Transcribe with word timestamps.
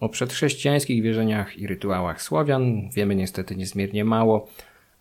O 0.00 0.08
przedchrześcijańskich 0.08 1.02
wierzeniach 1.02 1.58
i 1.58 1.66
rytuałach 1.66 2.22
Słowian 2.22 2.90
wiemy 2.90 3.14
niestety 3.14 3.56
niezmiernie 3.56 4.04
mało, 4.04 4.48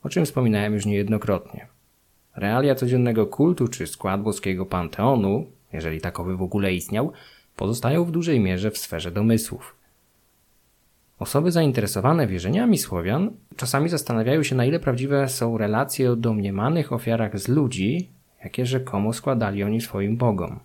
o 0.04 0.10
czym 0.10 0.26
wspominałem 0.26 0.74
już 0.74 0.86
niejednokrotnie. 0.86 1.68
Realia 2.36 2.76
codziennego 2.76 3.28
kultu 3.28 3.68
czy 3.68 3.88
skład 3.88 4.22
boskiego 4.22 4.66
panteonu, 4.66 5.46
jeżeli 5.74 6.02
takowy 6.02 6.38
w 6.38 6.42
ogóle 6.42 6.74
istniał, 6.74 7.12
pozostają 7.56 8.06
w 8.06 8.12
dużej 8.12 8.40
mierze 8.40 8.72
w 8.72 8.78
sferze 8.78 9.12
domysłów. 9.12 9.76
Osoby 11.20 11.52
zainteresowane 11.52 12.28
wierzeniami 12.28 12.78
Słowian 12.78 13.32
czasami 13.56 13.90
zastanawiają 13.90 14.44
się, 14.44 14.56
na 14.56 14.66
ile 14.66 14.80
prawdziwe 14.80 15.30
są 15.30 15.58
relacje 15.58 16.12
o 16.12 16.16
domniemanych 16.16 16.94
ofiarach 16.94 17.40
z 17.40 17.48
ludzi, 17.48 18.10
jakie 18.44 18.66
rzekomo 18.66 19.14
składali 19.14 19.64
oni 19.64 19.82
swoim 19.82 20.18
bogom. 20.18 20.60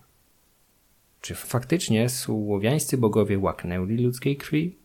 Czy 1.23 1.35
faktycznie 1.35 2.09
słowiańscy 2.09 2.97
bogowie 2.97 3.39
łaknęli 3.39 3.97
ludzkiej 3.97 4.37
krwi? 4.37 4.75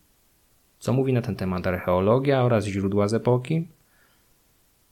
Co 0.79 0.93
mówi 0.93 1.13
na 1.13 1.21
ten 1.21 1.35
temat 1.35 1.67
archeologia 1.67 2.43
oraz 2.43 2.65
źródła 2.65 3.07
z 3.07 3.13
epoki? 3.13 3.67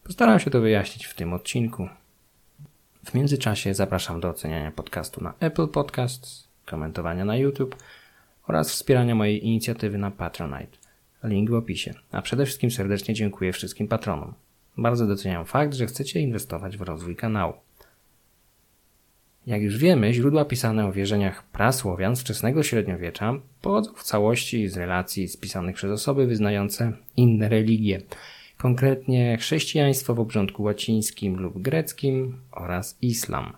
Postaram 0.04 0.40
się 0.40 0.52
to 0.52 0.62
wyjaśnić 0.62 1.06
w 1.06 1.16
tym 1.16 1.34
odcinku. 1.34 1.90
W 3.06 3.14
międzyczasie 3.14 3.73
zapraszam 3.73 4.20
do 4.20 4.30
oceniania 4.30 4.72
podcastu 4.72 5.23
na 5.23 5.34
Apple 5.40 5.68
Podcasts, 5.68 6.48
komentowania 6.66 7.26
na 7.26 7.38
YouTube 7.38 7.76
oraz 8.48 8.72
wspierania 8.72 9.16
mojej 9.16 9.45
inicjatywy 9.45 9.98
na 9.98 10.12
Patronite. 10.12 10.78
Link 11.23 11.50
w 11.50 11.54
opisie. 11.54 11.94
A 12.12 12.22
przede 12.22 12.45
wszystkim 12.45 12.72
serdecznie 12.72 13.14
dziękuję 13.14 13.54
wszystkim 13.54 13.88
patronom. 13.88 14.34
Bardzo 14.78 15.08
doceniam 15.08 15.45
fakt, 15.45 15.73
że 15.73 15.86
chcecie 15.86 16.20
inwestować 16.20 16.78
w 16.78 16.82
rozwój 16.82 17.16
kanału. 17.16 17.54
Jak 19.48 19.62
już 19.62 19.78
wiemy, 19.78 20.14
źródła 20.14 20.46
pisane 20.46 20.86
o 20.86 20.92
wierzeniach 20.92 21.44
prasłowian 21.44 22.16
z 22.16 22.22
wczesnego 22.22 22.64
średniowiecza 22.64 23.34
pochodzą 23.62 23.94
w 23.94 24.04
całości 24.04 24.68
z 24.68 24.78
relacji 24.78 25.28
spisanych 25.28 25.76
przez 25.76 25.92
osoby 25.92 26.28
wyznające 26.28 26.92
inne 27.18 27.50
religie, 27.50 28.02
konkretnie 28.58 29.38
chrześcijaństwo 29.38 30.16
w 30.16 30.20
obrządku 30.20 30.64
łacińskim 30.64 31.40
lub 31.40 31.62
greckim 31.62 32.38
oraz 32.52 32.98
islam. 33.02 33.53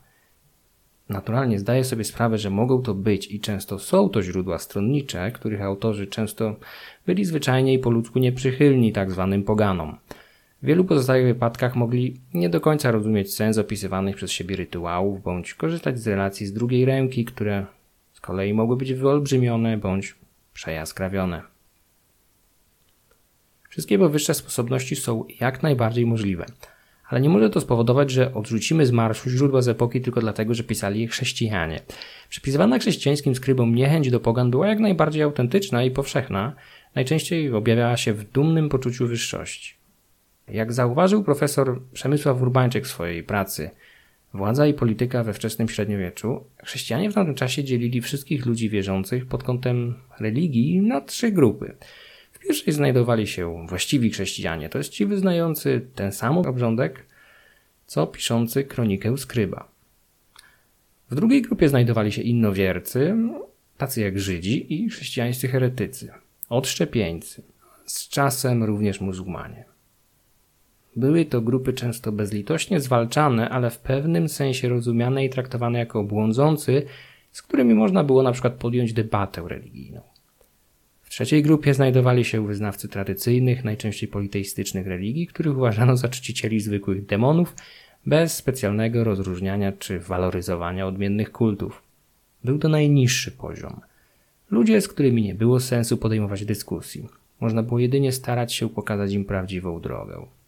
Naturalnie 1.10 1.60
zdaję 1.60 1.84
sobie 1.84 2.04
sprawę, 2.04 2.38
że 2.38 2.50
mogą 2.50 2.82
to 2.82 2.94
być 2.94 3.32
i 3.32 3.40
często 3.40 3.80
są 3.80 4.10
to 4.10 4.22
źródła 4.22 4.60
stronnicze, 4.60 5.32
których 5.32 5.62
autorzy 5.62 6.08
często 6.08 6.56
byli 7.06 7.26
zwyczajnie 7.26 7.74
i 7.74 7.80
po 7.80 7.90
ludzku 7.90 8.20
nieprzychylni 8.20 8.92
tak 8.92 9.12
zwanym 9.12 9.44
poganom– 9.44 9.98
w 10.62 10.66
wielu 10.66 10.86
pozostałych 10.86 11.26
wypadkach 11.26 11.76
mogli 11.76 12.20
nie 12.34 12.50
do 12.50 12.62
końca 12.62 12.92
rozumieć 12.92 13.34
sens 13.34 13.58
opisywanych 13.58 14.16
przez 14.16 14.32
siebie 14.32 14.56
rytuałów, 14.56 15.24
bądź 15.24 15.54
korzystać 15.54 16.00
z 16.00 16.08
relacji 16.08 16.46
z 16.46 16.54
drugiej 16.54 16.86
ręki, 16.86 17.26
które 17.26 17.66
z 18.14 18.20
kolei 18.20 18.54
mogły 18.54 18.78
być 18.78 18.94
wyolbrzymione 18.94 19.78
bądź 19.78 20.16
przejaskrawione. 20.54 21.42
Wszystkie 23.70 24.00
powyższe 24.00 24.34
sposobności 24.34 24.96
są 24.96 25.26
jak 25.40 25.64
najbardziej 25.64 26.06
możliwe, 26.06 26.46
ale 27.10 27.22
nie 27.22 27.30
może 27.30 27.50
to 27.50 27.62
spowodować, 27.62 28.12
że 28.12 28.34
odrzucimy 28.34 28.86
z 28.86 28.92
marszu 28.92 29.30
źródła 29.30 29.62
z 29.62 29.68
epoki 29.68 30.02
tylko 30.02 30.22
dlatego, 30.22 30.54
że 30.54 30.64
pisali 30.64 31.02
je 31.02 31.08
chrześcijanie. 31.08 31.82
Przypisywana 32.30 32.80
chrześcijańskim 32.80 33.36
skrybom 33.36 33.76
niechęć 33.76 34.12
do 34.12 34.20
pogan 34.20 34.52
była 34.52 34.68
jak 34.68 34.80
najbardziej 34.80 35.24
autentyczna 35.24 35.84
i 35.84 35.92
powszechna, 35.92 36.56
najczęściej 36.96 37.54
objawiała 37.54 37.98
się 37.98 38.14
w 38.14 38.32
dumnym 38.32 38.70
poczuciu 38.70 39.08
wyższości. 39.08 39.79
Jak 40.52 40.74
zauważył 40.74 41.24
profesor 41.24 41.82
Przemysław 41.94 42.42
Urbańczyk 42.42 42.86
w 42.86 42.90
swojej 42.90 43.24
pracy 43.24 43.70
Władza 44.34 44.68
i 44.68 44.74
polityka 44.74 45.24
we 45.24 45.34
wczesnym 45.34 45.70
średniowieczu, 45.70 46.44
chrześcijanie 46.64 47.12
w 47.12 47.14
tamtym 47.14 47.36
czasie 47.36 47.64
dzielili 47.64 48.02
wszystkich 48.02 48.46
ludzi 48.46 48.70
wierzących 48.70 49.26
pod 49.26 49.44
kątem 49.44 49.96
religii 50.20 50.82
na 50.82 51.02
trzy 51.02 51.32
grupy. 51.32 51.76
W 52.32 52.40
pierwszej 52.40 52.74
znajdowali 52.74 53.28
się 53.28 53.68
właściwi 53.68 54.12
chrześcijanie, 54.12 54.70
to 54.70 54.78
jest 54.78 54.90
ci 54.90 55.06
wyznający 55.06 55.88
ten 55.96 56.12
sam 56.12 56.38
obrządek, 56.38 57.06
co 57.86 58.08
piszący 58.08 58.64
kronikę 58.64 59.18
skryba. 59.18 59.72
W 61.12 61.16
drugiej 61.16 61.42
grupie 61.42 61.70
znajdowali 61.70 62.12
się 62.12 62.22
innowiercy, 62.22 63.18
tacy 63.78 64.02
jak 64.02 64.20
Żydzi 64.20 64.74
i 64.74 64.90
chrześcijańscy 64.90 65.48
heretycy, 65.48 66.12
odszczepieńcy, 66.50 67.44
z 67.86 68.08
czasem 68.08 68.64
również 68.64 69.02
muzułmanie. 69.02 69.69
Były 71.00 71.26
to 71.26 71.42
grupy 71.42 71.74
często 71.74 72.12
bezlitośnie 72.12 72.80
zwalczane, 72.80 73.50
ale 73.50 73.70
w 73.70 73.78
pewnym 73.78 74.30
sensie 74.30 74.70
rozumiane 74.70 75.26
i 75.26 75.30
traktowane 75.30 75.80
jako 75.80 76.04
błądzący, 76.04 76.84
z 77.32 77.42
którymi 77.42 77.74
można 77.74 78.04
było 78.04 78.24
na 78.24 78.32
przykład 78.32 78.54
podjąć 78.54 78.94
debatę 78.94 79.42
religijną. 79.48 80.02
W 81.02 81.10
trzeciej 81.10 81.44
grupie 81.44 81.74
znajdowali 81.74 82.26
się 82.26 82.48
wyznawcy 82.48 82.88
tradycyjnych, 82.88 83.64
najczęściej 83.64 84.10
politeistycznych 84.10 84.88
religii, 84.88 85.28
których 85.28 85.58
uważano 85.58 85.98
za 85.98 86.10
czcicieli 86.10 86.60
zwykłych 86.60 87.06
demonów, 87.06 87.56
bez 88.06 88.34
specjalnego 88.34 89.04
rozróżniania 89.04 89.72
czy 89.72 90.00
waloryzowania 90.00 90.88
odmiennych 90.88 91.32
kultów. 91.32 91.82
Był 92.44 92.60
to 92.60 92.70
najniższy 92.70 93.32
poziom. 93.32 93.82
Ludzie, 94.52 94.82
z 94.82 94.88
którymi 94.88 95.22
nie 95.22 95.36
było 95.36 95.60
sensu 95.60 95.98
podejmować 95.98 96.46
dyskusji. 96.46 97.08
Można 97.40 97.64
było 97.64 97.80
jedynie 97.80 98.12
starać 98.12 98.54
się 98.54 98.70
pokazać 98.70 99.12
im 99.12 99.26
prawdziwą 99.26 99.82
drogę 99.82 100.39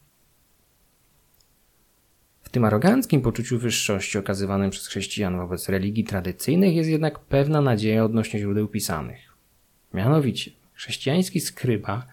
tym 2.51 2.65
aroganckim 2.65 3.21
poczuciu 3.21 3.59
wyższości 3.59 4.17
okazywanym 4.17 4.69
przez 4.69 4.87
chrześcijan 4.87 5.37
wobec 5.37 5.69
religii 5.69 6.03
tradycyjnych 6.03 6.75
jest 6.75 6.89
jednak 6.89 7.19
pewna 7.19 7.61
nadzieja 7.61 8.05
odnośnie 8.05 8.39
źródeł 8.39 8.67
pisanych. 8.67 9.19
Mianowicie, 9.93 10.51
chrześcijański 10.73 11.39
skryba 11.39 12.05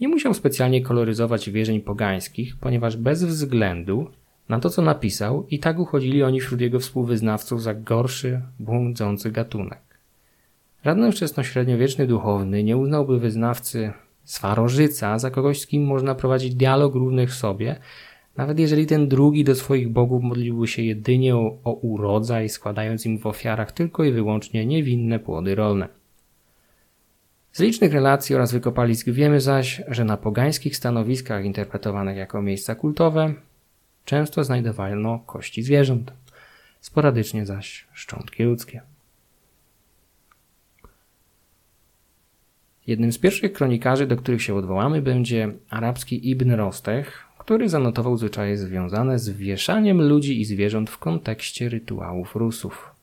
nie 0.00 0.08
musiał 0.08 0.34
specjalnie 0.34 0.82
koloryzować 0.82 1.50
wierzeń 1.50 1.80
pogańskich, 1.80 2.56
ponieważ 2.60 2.96
bez 2.96 3.24
względu 3.24 4.10
na 4.48 4.60
to, 4.60 4.70
co 4.70 4.82
napisał, 4.82 5.46
i 5.50 5.58
tak 5.58 5.78
uchodzili 5.78 6.22
oni 6.22 6.40
wśród 6.40 6.60
jego 6.60 6.80
współwyznawców 6.80 7.62
za 7.62 7.74
gorszy, 7.74 8.40
błądzący 8.58 9.30
gatunek. 9.30 9.80
Żaden 10.84 11.12
wczesnośredniowieczny 11.12 12.06
duchowny 12.06 12.64
nie 12.64 12.76
uznałby 12.76 13.18
wyznawcy 13.18 13.92
Swarożyca 14.24 15.18
za 15.18 15.30
kogoś, 15.30 15.60
z 15.60 15.66
kim 15.66 15.84
można 15.84 16.14
prowadzić 16.14 16.54
dialog 16.54 16.94
równych 16.94 17.34
sobie, 17.34 17.76
nawet 18.36 18.58
jeżeli 18.58 18.86
ten 18.86 19.08
drugi 19.08 19.44
do 19.44 19.54
swoich 19.54 19.88
bogów 19.88 20.22
modliłby 20.22 20.68
się 20.68 20.82
jedynie 20.82 21.36
o, 21.36 21.58
o 21.64 21.72
urodzaj, 21.72 22.48
składając 22.48 23.06
im 23.06 23.18
w 23.18 23.26
ofiarach 23.26 23.72
tylko 23.72 24.04
i 24.04 24.12
wyłącznie 24.12 24.66
niewinne 24.66 25.18
płody 25.18 25.54
rolne. 25.54 25.88
Z 27.52 27.60
licznych 27.60 27.92
relacji 27.92 28.34
oraz 28.34 28.52
wykopalisk 28.52 29.06
wiemy 29.06 29.40
zaś, 29.40 29.82
że 29.88 30.04
na 30.04 30.16
pogańskich 30.16 30.76
stanowiskach 30.76 31.44
interpretowanych 31.44 32.16
jako 32.16 32.42
miejsca 32.42 32.74
kultowe 32.74 33.34
często 34.04 34.44
znajdowano 34.44 35.18
kości 35.18 35.62
zwierząt, 35.62 36.12
sporadycznie 36.80 37.46
zaś 37.46 37.86
szczątki 37.92 38.42
ludzkie. 38.42 38.82
Jednym 42.86 43.12
z 43.12 43.18
pierwszych 43.18 43.52
kronikarzy, 43.52 44.06
do 44.06 44.16
których 44.16 44.42
się 44.42 44.54
odwołamy, 44.54 45.02
będzie 45.02 45.52
arabski 45.70 46.30
Ibn 46.30 46.50
Rostech, 46.50 47.29
który 47.50 47.68
zanotował 47.68 48.16
zwyczaje 48.16 48.56
związane 48.56 49.18
z 49.18 49.30
wieszaniem 49.30 50.02
ludzi 50.02 50.40
i 50.40 50.44
zwierząt 50.44 50.90
w 50.90 50.98
kontekście 50.98 51.68
rytuałów 51.68 52.36
Rusów. 52.36 52.94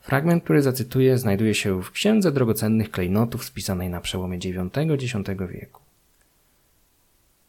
Fragment, 0.00 0.44
który 0.44 0.62
zacytuję, 0.62 1.18
znajduje 1.18 1.54
się 1.54 1.82
w 1.82 1.90
Księdze 1.90 2.32
Drogocennych 2.32 2.90
Klejnotów 2.90 3.44
spisanej 3.44 3.90
na 3.90 4.00
przełomie 4.00 4.38
IX-X 4.44 5.14
wieku. 5.52 5.82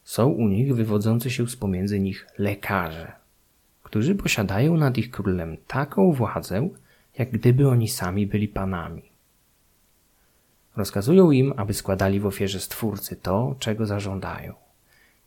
Są 0.04 0.28
u 0.28 0.48
nich 0.48 0.74
wywodzący 0.74 1.30
się 1.30 1.48
z 1.48 1.56
pomiędzy 1.56 2.00
nich 2.00 2.26
lekarze, 2.38 3.12
którzy 3.82 4.14
posiadają 4.14 4.76
nad 4.76 4.98
ich 4.98 5.10
królem 5.10 5.56
taką 5.66 6.12
władzę, 6.12 6.68
jak 7.18 7.30
gdyby 7.30 7.68
oni 7.68 7.88
sami 7.88 8.26
byli 8.26 8.48
panami. 8.48 9.02
Rozkazują 10.76 11.30
im, 11.30 11.52
aby 11.56 11.74
składali 11.74 12.20
w 12.20 12.26
ofierze 12.26 12.60
Stwórcy 12.60 13.16
to, 13.16 13.56
czego 13.58 13.86
zażądają 13.86 14.54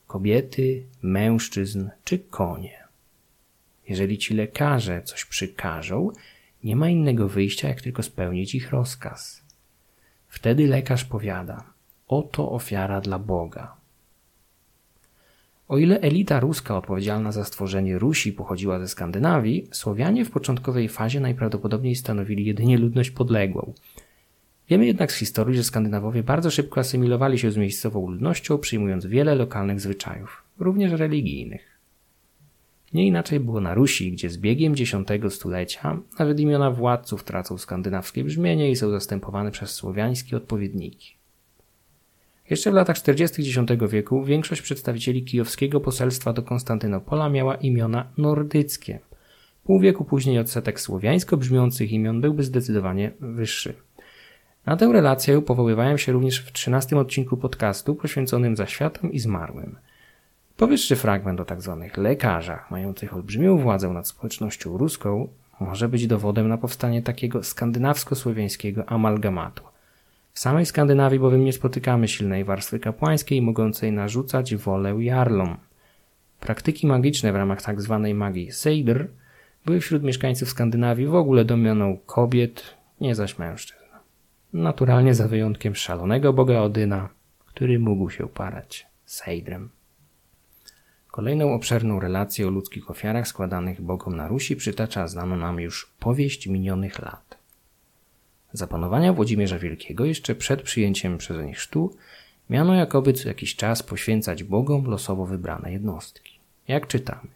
kobiety, 0.08 0.84
mężczyzn 1.02 1.90
czy 2.04 2.20
konie. 2.20 2.84
Jeżeli 3.90 4.18
ci 4.18 4.34
lekarze 4.34 5.02
coś 5.04 5.26
przykażą, 5.26 6.12
nie 6.64 6.76
ma 6.76 6.90
innego 6.90 7.30
wyjścia, 7.30 7.68
jak 7.68 7.82
tylko 7.82 8.04
spełnić 8.04 8.56
ich 8.56 8.72
rozkaz. 8.72 9.44
Wtedy 10.28 10.68
lekarz 10.68 11.06
powiada: 11.06 11.64
Oto 12.08 12.52
ofiara 12.52 13.02
dla 13.02 13.20
Boga. 13.20 13.76
O 15.68 15.78
ile 15.78 16.02
elita 16.02 16.40
ruska 16.40 16.78
odpowiedzialna 16.78 17.32
za 17.32 17.46
stworzenie 17.46 18.00
Rusi 18.00 18.34
pochodziła 18.34 18.80
ze 18.80 18.88
Skandynawii, 18.88 19.68
Słowianie 19.72 20.26
w 20.26 20.32
początkowej 20.32 20.90
fazie 20.90 21.20
najprawdopodobniej 21.20 21.96
stanowili 21.96 22.46
jedynie 22.46 22.78
ludność 22.78 23.12
podległą, 23.12 23.74
Wiemy 24.70 24.86
jednak 24.86 25.12
z 25.12 25.16
historii, 25.16 25.58
że 25.58 25.64
Skandynawowie 25.64 26.24
bardzo 26.24 26.52
szybko 26.52 26.80
asymilowali 26.80 27.40
się 27.40 27.52
z 27.52 27.58
miejscową 27.58 28.10
ludnością, 28.10 28.58
przyjmując 28.58 29.06
wiele 29.06 29.36
lokalnych 29.36 29.82
zwyczajów, 29.82 30.44
również 30.60 30.92
religijnych. 30.92 31.76
Nie 32.94 33.08
inaczej 33.08 33.40
było 33.40 33.62
na 33.62 33.74
Rusi, 33.74 34.12
gdzie 34.12 34.30
z 34.30 34.38
biegiem 34.38 34.74
X 35.10 35.34
stulecia 35.34 36.00
nawet 36.20 36.40
imiona 36.40 36.72
władców 36.72 37.24
tracą 37.24 37.58
skandynawskie 37.58 38.24
brzmienie 38.24 38.72
i 38.72 38.76
są 38.76 38.90
zastępowane 38.90 39.52
przez 39.52 39.72
słowiańskie 39.72 40.38
odpowiedniki. 40.38 41.16
Jeszcze 42.50 42.72
w 42.72 42.74
latach 42.74 42.98
40. 42.98 43.42
X 43.42 43.92
wieku 43.92 44.24
większość 44.24 44.62
przedstawicieli 44.62 45.24
kijowskiego 45.24 45.80
poselstwa 45.80 46.34
do 46.34 46.42
Konstantynopola 46.42 47.30
miała 47.30 47.56
imiona 47.56 48.12
nordyckie. 48.18 49.00
Pół 49.64 49.80
wieku 49.80 50.06
później 50.06 50.40
odsetek 50.40 50.80
słowiańsko 50.80 51.38
brzmiących 51.38 51.92
imion 51.92 52.22
byłby 52.22 52.44
zdecydowanie 52.44 53.12
wyższy. 53.20 53.74
Na 54.66 54.76
tę 54.78 54.94
relację 54.94 55.42
powoływałem 55.42 55.98
się 55.98 56.12
również 56.12 56.40
w 56.40 56.52
13 56.52 56.98
odcinku 56.98 57.38
podcastu 57.38 57.96
poświęconym 57.96 58.56
zaświatom 58.56 59.12
i 59.12 59.20
zmarłym. 59.20 59.76
Powyższy 60.58 60.96
fragment 60.96 61.40
o 61.40 61.46
tzw. 61.46 61.80
Tak 61.82 61.98
lekarzach 61.98 62.72
mających 62.72 63.14
olbrzymią 63.14 63.58
władzę 63.58 63.90
nad 63.90 64.08
społecznością 64.08 64.78
ruską 64.78 65.28
może 65.60 65.90
być 65.90 66.08
dowodem 66.08 66.48
na 66.48 66.58
powstanie 66.58 67.02
takiego 67.02 67.40
skandynawsko-słowiańskiego 67.44 68.84
amalgamatu. 68.88 69.64
W 70.34 70.40
samej 70.40 70.66
Skandynawii 70.66 71.20
bowiem 71.20 71.44
nie 71.44 71.54
spotykamy 71.54 72.08
silnej 72.08 72.44
warstwy 72.44 72.80
kapłańskiej 72.80 73.42
mogącej 73.42 73.92
narzucać 73.92 74.56
wolę 74.56 74.96
jarlom. 75.00 75.58
Praktyki 76.40 76.88
magiczne 76.88 77.32
w 77.32 77.36
ramach 77.36 77.62
tzw. 77.62 78.02
Tak 78.04 78.16
magii 78.16 78.52
Seidr 78.52 79.08
były 79.66 79.80
wśród 79.80 80.04
mieszkańców 80.04 80.50
Skandynawii 80.50 81.08
w 81.08 81.16
ogóle 81.16 81.46
domeną 81.46 81.98
kobiet, 82.06 82.64
nie 83.02 83.16
zaś 83.16 83.38
mężczyzn. 83.40 83.85
Naturalnie 84.54 85.14
za 85.14 85.28
wyjątkiem 85.28 85.76
szalonego 85.76 86.34
boga 86.34 86.62
Odyna, 86.62 87.10
który 87.46 87.80
mógł 87.80 88.10
się 88.10 88.28
parać 88.28 88.88
Seidrem. 89.06 89.70
Kolejną 91.12 91.54
obszerną 91.54 92.00
relację 92.00 92.48
o 92.48 92.50
ludzkich 92.50 92.90
ofiarach 92.90 93.28
składanych 93.28 93.82
bogom 93.82 94.16
na 94.16 94.28
Rusi 94.28 94.56
przytacza 94.56 95.08
znaną 95.08 95.38
nam 95.38 95.60
już 95.60 95.92
powieść 96.00 96.48
minionych 96.48 97.00
lat. 97.00 97.38
Za 98.54 98.68
panowania 98.68 99.14
Włodzimierza 99.14 99.60
Wielkiego 99.60 100.06
jeszcze 100.06 100.36
przed 100.36 100.62
przyjęciem 100.62 101.18
przez 101.18 101.46
nich 101.46 101.58
chrztu 101.58 101.96
miano 102.50 102.74
jakoby 102.74 103.14
co 103.14 103.28
jakiś 103.28 103.56
czas 103.56 103.84
poświęcać 103.84 104.44
bogom 104.44 104.86
losowo 104.86 105.26
wybrane 105.26 105.72
jednostki. 105.72 106.40
Jak 106.68 106.88
czytamy. 106.88 107.30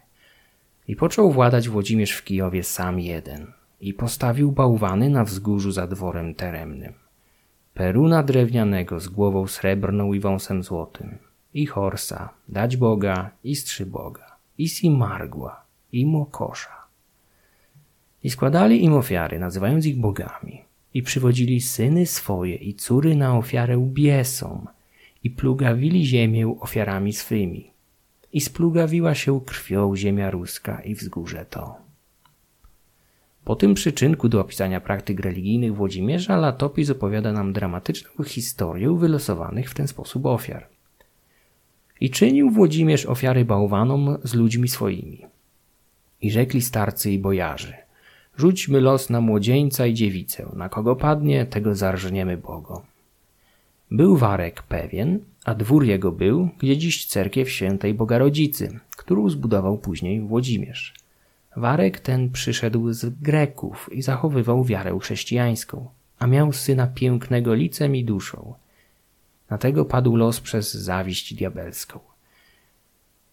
I 0.88 0.95
począł 0.95 1.31
władać 1.31 1.69
Włodzimierz 1.69 2.11
w 2.11 2.23
Kijowie 2.23 2.63
sam 2.63 3.00
jeden 3.00 3.58
i 3.81 3.94
postawił 3.94 4.52
bałwany 4.52 5.10
na 5.10 5.24
wzgórzu 5.24 5.72
za 5.72 5.88
dworem 5.88 6.36
teremnym. 6.36 6.94
Peruna 7.74 8.24
drewnianego 8.24 9.00
z 9.00 9.08
głową 9.08 9.48
srebrną 9.48 10.14
i 10.14 10.20
wąsem 10.20 10.64
złotym, 10.64 11.18
i 11.54 11.66
Horsa, 11.66 12.30
dać 12.48 12.78
Boga, 12.78 13.30
i 13.44 13.56
Strzy 13.56 13.86
Boga, 13.86 14.36
i 14.58 14.70
Simargła, 14.70 15.64
i 15.92 16.06
Mokosza. 16.06 16.80
I 18.24 18.30
składali 18.30 18.84
im 18.84 18.94
ofiary, 18.94 19.40
nazywając 19.40 19.86
ich 19.86 20.00
bogami, 20.00 20.62
i 20.94 21.04
przywodzili 21.04 21.62
syny 21.62 22.06
swoje 22.06 22.56
i 22.56 22.74
córy 22.74 23.16
na 23.16 23.38
ofiarę 23.38 23.90
biesom, 23.94 24.68
i 25.24 25.30
plugawili 25.30 26.06
ziemię 26.06 26.56
ofiarami 26.60 27.14
swymi. 27.14 27.72
I 28.34 28.42
splugawiła 28.42 29.16
się 29.16 29.42
krwią 29.42 29.96
ziemia 29.96 30.31
ruska 30.31 30.81
i 30.81 30.96
wzgórze 30.96 31.46
to. 31.46 31.88
Po 33.50 33.56
tym 33.56 33.74
przyczynku 33.74 34.30
do 34.30 34.42
opisania 34.42 34.81
praktyk 34.81 35.19
religijnych 35.19 35.75
Włodzimierza 35.75 36.38
Latopis 36.38 36.90
opowiada 36.90 37.31
nam 37.31 37.54
dramatyczną 37.54 38.24
historię 38.24 38.98
wylosowanych 38.98 39.69
w 39.69 39.74
ten 39.74 39.88
sposób 39.88 40.25
ofiar. 40.25 40.68
I 42.01 42.10
czynił 42.10 42.50
Włodzimierz 42.50 43.06
ofiary 43.06 43.46
bałwanom 43.46 44.18
z 44.24 44.34
ludźmi 44.34 44.68
swoimi. 44.68 45.25
I 46.22 46.31
rzekli 46.31 46.62
starcy 46.62 47.12
i 47.12 47.19
bojarzy, 47.19 47.74
rzućmy 48.38 48.81
los 48.81 49.10
na 49.10 49.22
młodzieńca 49.22 49.86
i 49.86 49.94
dziewicę, 49.94 50.50
na 50.54 50.69
kogo 50.69 50.95
padnie, 50.95 51.45
tego 51.45 51.75
zarżniemy 51.75 52.38
Bogom. 52.38 52.81
Był 53.92 54.18
Warek 54.18 54.63
pewien, 54.63 55.19
a 55.45 55.56
dwór 55.56 55.86
jego 55.86 56.12
był, 56.12 56.50
gdzie 56.60 56.78
dziś 56.78 57.06
cerkiew 57.06 57.50
świętej 57.50 57.94
Bogarodzicy, 57.94 58.80
którą 58.98 59.30
zbudował 59.30 59.78
później 59.78 60.22
Włodzimierz. 60.22 61.00
Warek 61.56 62.00
ten 62.00 62.30
przyszedł 62.30 62.94
z 62.94 63.22
Greków 63.22 63.90
i 63.92 64.01
zachowywał 64.01 64.63
wiarę 64.63 65.00
chrześcijańską, 65.01 65.90
a 66.19 66.28
miał 66.28 66.54
syna 66.54 66.88
pięknego 66.88 67.54
licem 67.54 67.96
i 67.96 68.04
duszą– 68.04 68.54
na 69.50 69.57
tego 69.57 69.86
padł 69.86 70.16
los 70.16 70.40
przez 70.40 70.74
zawiść 70.74 71.34
diabelską. 71.34 72.00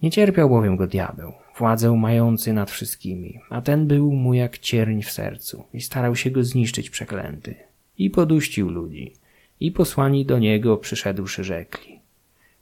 Nie 0.02 0.10
cierpiał 0.10 0.48
bowiem 0.48 0.76
go 0.76 0.86
diabeł, 0.86 1.32
władzę 1.58 1.96
mający 1.96 2.52
nad 2.52 2.70
wszystkimi, 2.70 3.40
a 3.50 3.60
ten 3.60 3.86
był 3.86 4.12
mu 4.12 4.34
jak 4.34 4.58
cierń 4.58 5.02
w 5.02 5.10
sercu 5.10 5.64
i 5.72 5.80
starał 5.80 6.16
się 6.16 6.30
go 6.30 6.44
zniszczyć 6.44 6.90
przeklęty. 6.90 7.54
I 7.98 8.10
poduścił 8.10 8.70
ludzi, 8.70 9.12
i 9.60 9.72
posłani 9.72 10.26
do 10.26 10.38
niego 10.38 10.76
przyszedłszy 10.76 11.44
rzekli. 11.44 12.00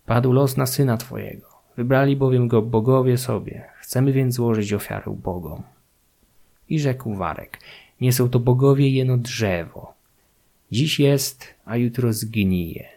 Padł 0.07 0.33
los 0.33 0.57
na 0.57 0.67
syna 0.67 0.97
twojego, 0.97 1.54
wybrali 1.77 2.17
bowiem 2.17 2.49
go 2.49 2.63
bogowie 2.63 3.19
sobie, 3.19 3.65
chcemy 3.81 4.13
więc 4.13 4.35
złożyć 4.35 4.73
ofiarę 4.73 5.17
bogom. 5.23 5.63
I 6.69 6.81
rzekł 6.81 7.15
Warek, 7.15 7.59
nie 8.01 8.13
są 8.13 8.29
to 8.29 8.41
bogowie 8.41 8.91
jeno 8.91 9.17
drzewo. 9.17 9.95
Dziś 10.73 11.01
jest, 11.01 11.55
a 11.65 11.77
jutro 11.77 12.13
zgnije. 12.13 12.89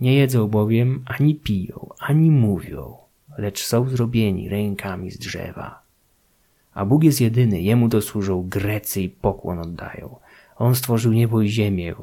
Nie 0.00 0.14
jedzą 0.14 0.48
bowiem, 0.48 1.04
ani 1.06 1.34
piją, 1.34 1.88
ani 1.98 2.30
mówią, 2.30 2.96
lecz 3.38 3.64
są 3.64 3.88
zrobieni 3.88 4.48
rękami 4.48 5.10
z 5.10 5.18
drzewa. 5.18 5.82
A 6.74 6.84
Bóg 6.84 7.04
jest 7.04 7.20
jedyny, 7.20 7.62
Jemu 7.62 7.88
to 7.88 8.02
służą 8.02 8.48
Grecy 8.48 9.02
i 9.02 9.08
pokłon 9.08 9.58
oddają. 9.58 10.16
On 10.56 10.74
stworzył 10.74 11.12
niebo 11.12 11.42
i 11.42 11.48
ziemię, 11.48 11.94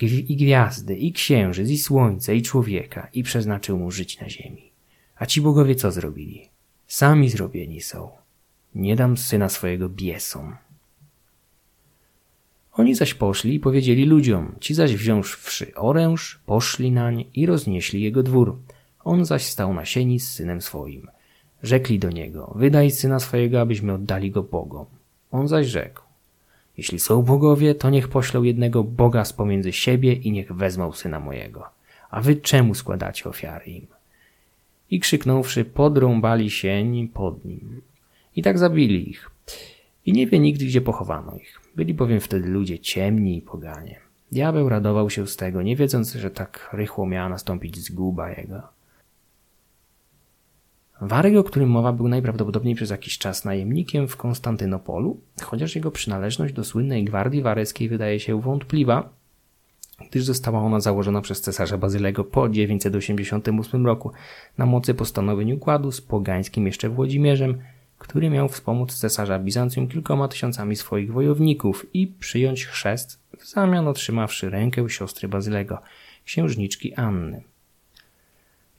i 0.00 0.36
gwiazdy, 0.36 0.96
i 0.96 1.12
księżyc, 1.12 1.70
i 1.70 1.78
słońce, 1.78 2.36
i 2.36 2.42
człowieka, 2.42 3.08
i 3.12 3.22
przeznaczył 3.22 3.78
mu 3.78 3.90
żyć 3.90 4.20
na 4.20 4.30
ziemi. 4.30 4.67
A 5.18 5.26
ci 5.26 5.40
bogowie 5.40 5.74
co 5.74 5.92
zrobili? 5.92 6.48
Sami 6.86 7.28
zrobieni 7.28 7.80
są. 7.80 8.10
Nie 8.74 8.96
dam 8.96 9.16
syna 9.16 9.48
swojego 9.48 9.88
biesom. 9.88 10.56
Oni 12.72 12.94
zaś 12.94 13.14
poszli 13.14 13.54
i 13.54 13.60
powiedzieli 13.60 14.04
ludziom, 14.04 14.54
ci 14.60 14.74
zaś 14.74 14.96
wziąwszy 14.96 15.74
oręż, 15.74 16.40
poszli 16.46 16.92
nań 16.92 17.24
i 17.34 17.46
roznieśli 17.46 18.02
jego 18.02 18.22
dwór. 18.22 18.58
On 19.04 19.24
zaś 19.24 19.46
stał 19.46 19.74
na 19.74 19.84
sieni 19.84 20.20
z 20.20 20.32
synem 20.32 20.62
swoim. 20.62 21.08
Rzekli 21.62 21.98
do 21.98 22.10
niego, 22.10 22.52
wydaj 22.56 22.90
syna 22.90 23.18
swojego, 23.18 23.60
abyśmy 23.60 23.92
oddali 23.92 24.30
go 24.30 24.42
Bogom. 24.42 24.86
On 25.30 25.48
zaś 25.48 25.66
rzekł, 25.66 26.02
jeśli 26.76 26.98
są 26.98 27.22
bogowie, 27.22 27.74
to 27.74 27.90
niech 27.90 28.08
poślą 28.08 28.42
jednego 28.42 28.84
Boga 28.84 29.24
z 29.24 29.32
pomiędzy 29.32 29.72
siebie 29.72 30.12
i 30.12 30.32
niech 30.32 30.52
wezmą 30.52 30.92
syna 30.92 31.20
mojego. 31.20 31.64
A 32.10 32.20
wy 32.20 32.36
czemu 32.36 32.74
składacie 32.74 33.28
ofiary 33.28 33.66
im? 33.66 33.97
I 34.90 35.00
krzyknąwszy, 35.00 35.64
podrąbali 35.64 36.50
sień 36.50 37.08
pod 37.08 37.44
nim. 37.44 37.82
I 38.36 38.42
tak 38.42 38.58
zabili 38.58 39.10
ich. 39.10 39.30
I 40.06 40.12
nie 40.12 40.26
wie 40.26 40.38
nigdy, 40.38 40.64
gdzie 40.64 40.80
pochowano 40.80 41.36
ich. 41.36 41.60
Byli 41.76 41.94
bowiem 41.94 42.20
wtedy 42.20 42.48
ludzie 42.48 42.78
ciemni 42.78 43.38
i 43.38 43.42
poganie. 43.42 44.00
Diabeł 44.32 44.68
radował 44.68 45.10
się 45.10 45.26
z 45.26 45.36
tego, 45.36 45.62
nie 45.62 45.76
wiedząc, 45.76 46.12
że 46.12 46.30
tak 46.30 46.70
rychło 46.72 47.06
miała 47.06 47.28
nastąpić 47.28 47.78
zguba 47.78 48.30
jego. 48.30 48.62
Warek, 51.00 51.36
o 51.36 51.44
którym 51.44 51.70
mowa, 51.70 51.92
był 51.92 52.08
najprawdopodobniej 52.08 52.74
przez 52.74 52.90
jakiś 52.90 53.18
czas 53.18 53.44
najemnikiem 53.44 54.08
w 54.08 54.16
Konstantynopolu, 54.16 55.20
chociaż 55.42 55.74
jego 55.74 55.90
przynależność 55.90 56.54
do 56.54 56.64
słynnej 56.64 57.04
gwardii 57.04 57.42
wareckiej 57.42 57.88
wydaje 57.88 58.20
się 58.20 58.40
wątpliwa, 58.40 59.08
gdyż 60.10 60.24
została 60.24 60.60
ona 60.60 60.80
założona 60.80 61.20
przez 61.20 61.40
cesarza 61.40 61.78
Bazylego 61.78 62.24
po 62.24 62.48
988 62.48 63.86
roku 63.86 64.12
na 64.58 64.66
mocy 64.66 64.94
postanowień 64.94 65.52
układu 65.52 65.92
z 65.92 66.00
pogańskim 66.00 66.66
jeszcze 66.66 66.88
Włodzimierzem, 66.88 67.58
który 67.98 68.30
miał 68.30 68.48
wspomóc 68.48 68.94
cesarza 68.94 69.38
Bizancjum 69.38 69.88
kilkoma 69.88 70.28
tysiącami 70.28 70.76
swoich 70.76 71.12
wojowników 71.12 71.86
i 71.94 72.06
przyjąć 72.06 72.66
chrzest, 72.66 73.22
w 73.38 73.46
zamian 73.46 73.88
otrzymawszy 73.88 74.50
rękę 74.50 74.88
siostry 74.88 75.28
Bazylego, 75.28 75.78
księżniczki 76.24 76.94
Anny. 76.94 77.42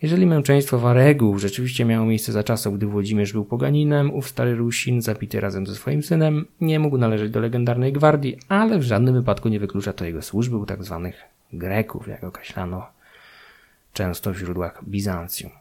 Jeżeli 0.02 0.26
męczeństwo 0.26 0.80
Waregów 0.80 1.42
rzeczywiście 1.42 1.86
miało 1.86 2.06
miejsce 2.06 2.32
za 2.32 2.44
czasów, 2.44 2.78
gdy 2.78 2.86
Włodzimierz 2.86 3.34
był 3.34 3.46
poganinem, 3.46 4.14
ów 4.14 4.30
stary 4.30 4.56
Rusin, 4.56 5.02
zabity 5.02 5.40
razem 5.40 5.68
ze 5.68 5.76
swoim 5.76 6.04
synem, 6.04 6.46
nie 6.62 6.80
mógł 6.80 6.98
należeć 6.98 7.32
do 7.32 7.40
legendarnej 7.40 7.94
gwardii, 7.94 8.38
ale 8.48 8.80
w 8.80 8.84
żadnym 8.84 9.14
wypadku 9.14 9.50
nie 9.50 9.60
wyklucza 9.60 9.94
to 9.94 10.06
jego 10.06 10.22
służby 10.22 10.58
u 10.58 10.66
tzw. 10.66 11.02
Tak 11.04 11.30
Greków, 11.54 12.08
jak 12.08 12.24
określano 12.24 12.88
często 13.94 14.34
w 14.34 14.38
źródłach 14.38 14.84
Bizancjum. 14.88 15.52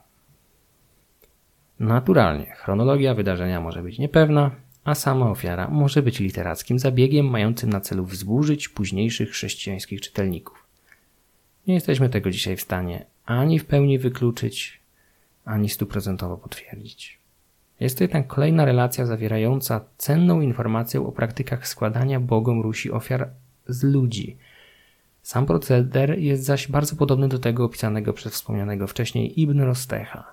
Naturalnie, 1.80 2.46
chronologia 2.56 3.14
wydarzenia 3.14 3.60
może 3.60 3.82
być 3.82 3.98
niepewna, 3.98 4.50
a 4.84 4.94
sama 4.94 5.30
ofiara 5.30 5.68
może 5.68 6.02
być 6.02 6.20
literackim 6.20 6.78
zabiegiem 6.78 7.26
mającym 7.26 7.70
na 7.70 7.80
celu 7.80 8.04
wzburzyć 8.04 8.68
późniejszych 8.68 9.30
chrześcijańskich 9.30 10.00
czytelników. 10.00 10.64
Nie 11.66 11.74
jesteśmy 11.74 12.08
tego 12.08 12.30
dzisiaj 12.30 12.56
w 12.56 12.62
stanie 12.62 13.06
ani 13.28 13.58
w 13.58 13.64
pełni 13.64 13.98
wykluczyć, 13.98 14.80
ani 15.44 15.68
stuprocentowo 15.68 16.36
potwierdzić. 16.36 17.18
Jest 17.80 17.98
to 17.98 18.04
jednak 18.04 18.26
kolejna 18.26 18.64
relacja 18.64 19.06
zawierająca 19.06 19.80
cenną 19.98 20.40
informację 20.40 21.06
o 21.06 21.12
praktykach 21.12 21.68
składania 21.68 22.20
Bogom 22.20 22.60
Rusi 22.62 22.90
ofiar 22.90 23.30
z 23.66 23.82
ludzi. 23.82 24.36
Sam 25.22 25.46
proceder 25.46 26.18
jest 26.18 26.44
zaś 26.44 26.68
bardzo 26.68 26.96
podobny 26.96 27.28
do 27.28 27.38
tego 27.38 27.64
opisanego 27.64 28.12
przez 28.12 28.32
wspomnianego 28.32 28.86
wcześniej 28.86 29.40
Ibn 29.40 29.60
Rostecha. 29.60 30.24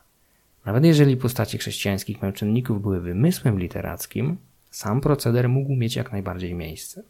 Nawet 0.66 0.86
jeżeli 0.86 1.18
postacie 1.18 1.58
chrześcijańskich 1.58 2.22
męczenników 2.22 2.82
były 2.82 3.02
wymysłem 3.02 3.60
literackim, 3.60 4.38
sam 4.72 5.02
proceder 5.02 5.50
mógł 5.50 5.76
mieć 5.76 5.96
jak 5.96 6.12
najbardziej 6.12 6.54
miejsce. 6.54 7.04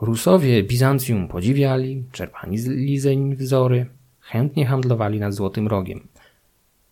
Rusowie 0.00 0.62
Bizancjum 0.62 1.28
podziwiali, 1.28 2.04
czerpali 2.12 2.58
z 2.58 2.66
lizeń 2.66 3.36
wzory, 3.36 3.86
chętnie 4.26 4.66
handlowali 4.66 5.20
nad 5.20 5.34
Złotym 5.34 5.68
Rogiem, 5.68 6.08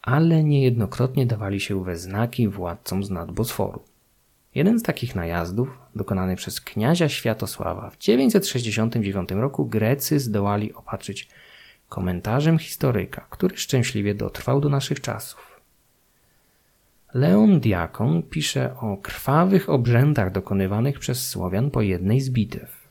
ale 0.02 0.44
niejednokrotnie 0.44 1.26
dawali 1.26 1.60
się 1.60 1.84
we 1.84 1.96
znaki 1.96 2.48
władcom 2.48 3.04
z 3.04 3.10
nad 3.10 3.32
Bosforu. 3.32 3.82
Jeden 4.54 4.78
z 4.78 4.82
takich 4.82 5.14
najazdów, 5.14 5.78
dokonany 5.94 6.36
przez 6.36 6.60
kniazia 6.60 7.08
Światosława 7.08 7.90
w 7.90 7.98
969 7.98 9.30
roku, 9.30 9.66
Grecy 9.66 10.20
zdołali 10.20 10.74
opatrzyć 10.74 11.28
komentarzem 11.88 12.58
historyka, 12.58 13.26
który 13.30 13.56
szczęśliwie 13.56 14.14
dotrwał 14.14 14.60
do 14.60 14.68
naszych 14.68 15.00
czasów. 15.00 15.60
Leon 17.14 17.60
Diakon 17.60 18.22
pisze 18.22 18.76
o 18.80 18.96
krwawych 18.96 19.68
obrzędach 19.68 20.32
dokonywanych 20.32 20.98
przez 20.98 21.28
Słowian 21.28 21.70
po 21.70 21.82
jednej 21.82 22.20
z 22.20 22.30
bitew. 22.30 22.83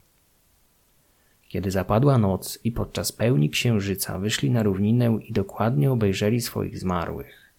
Kiedy 1.54 1.72
zapadła 1.72 2.18
noc 2.18 2.60
i 2.64 2.72
podczas 2.72 3.12
pełni 3.12 3.50
księżyca 3.50 4.20
wyszli 4.20 4.52
na 4.52 4.64
równinę 4.64 5.20
i 5.28 5.34
dokładnie 5.34 5.92
obejrzeli 5.92 6.42
swoich 6.42 6.80
zmarłych. 6.80 7.54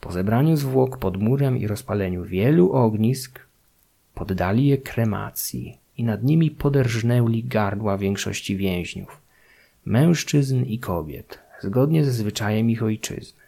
Po 0.00 0.12
zebraniu 0.12 0.56
zwłok 0.56 0.98
pod 0.98 1.16
murem 1.16 1.56
i 1.56 1.66
rozpaleniu 1.66 2.24
wielu 2.24 2.72
ognisk, 2.72 3.40
poddali 4.14 4.66
je 4.66 4.78
kremacji 4.78 5.78
i 5.98 6.04
nad 6.04 6.22
nimi 6.22 6.50
poderżnęli 6.50 7.44
gardła 7.44 7.98
większości 7.98 8.56
więźniów, 8.56 9.20
mężczyzn 9.84 10.64
i 10.64 10.78
kobiet, 10.78 11.38
zgodnie 11.62 12.04
ze 12.04 12.12
zwyczajem 12.12 12.70
ich 12.70 12.82
ojczyzny. 12.82 13.42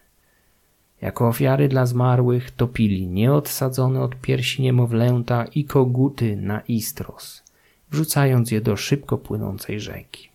Jako 1.01 1.29
ofiary 1.29 1.69
dla 1.69 1.87
zmarłych 1.87 2.51
topili 2.51 3.07
nieodsadzone 3.07 4.03
od 4.03 4.17
piersi 4.17 4.63
niemowlęta 4.63 5.45
i 5.45 5.65
koguty 5.65 6.37
na 6.37 6.61
Istros, 6.61 7.50
wrzucając 7.91 8.51
je 8.51 8.61
do 8.61 8.77
szybko 8.77 9.19
płynącej 9.19 9.81
rzeki. 9.81 10.31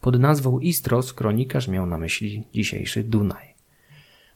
Pod 0.00 0.20
nazwą 0.20 0.58
Istros 0.58 1.12
kronikarz 1.12 1.68
miał 1.68 1.86
na 1.86 1.98
myśli 1.98 2.44
dzisiejszy 2.54 3.04
Dunaj. 3.04 3.54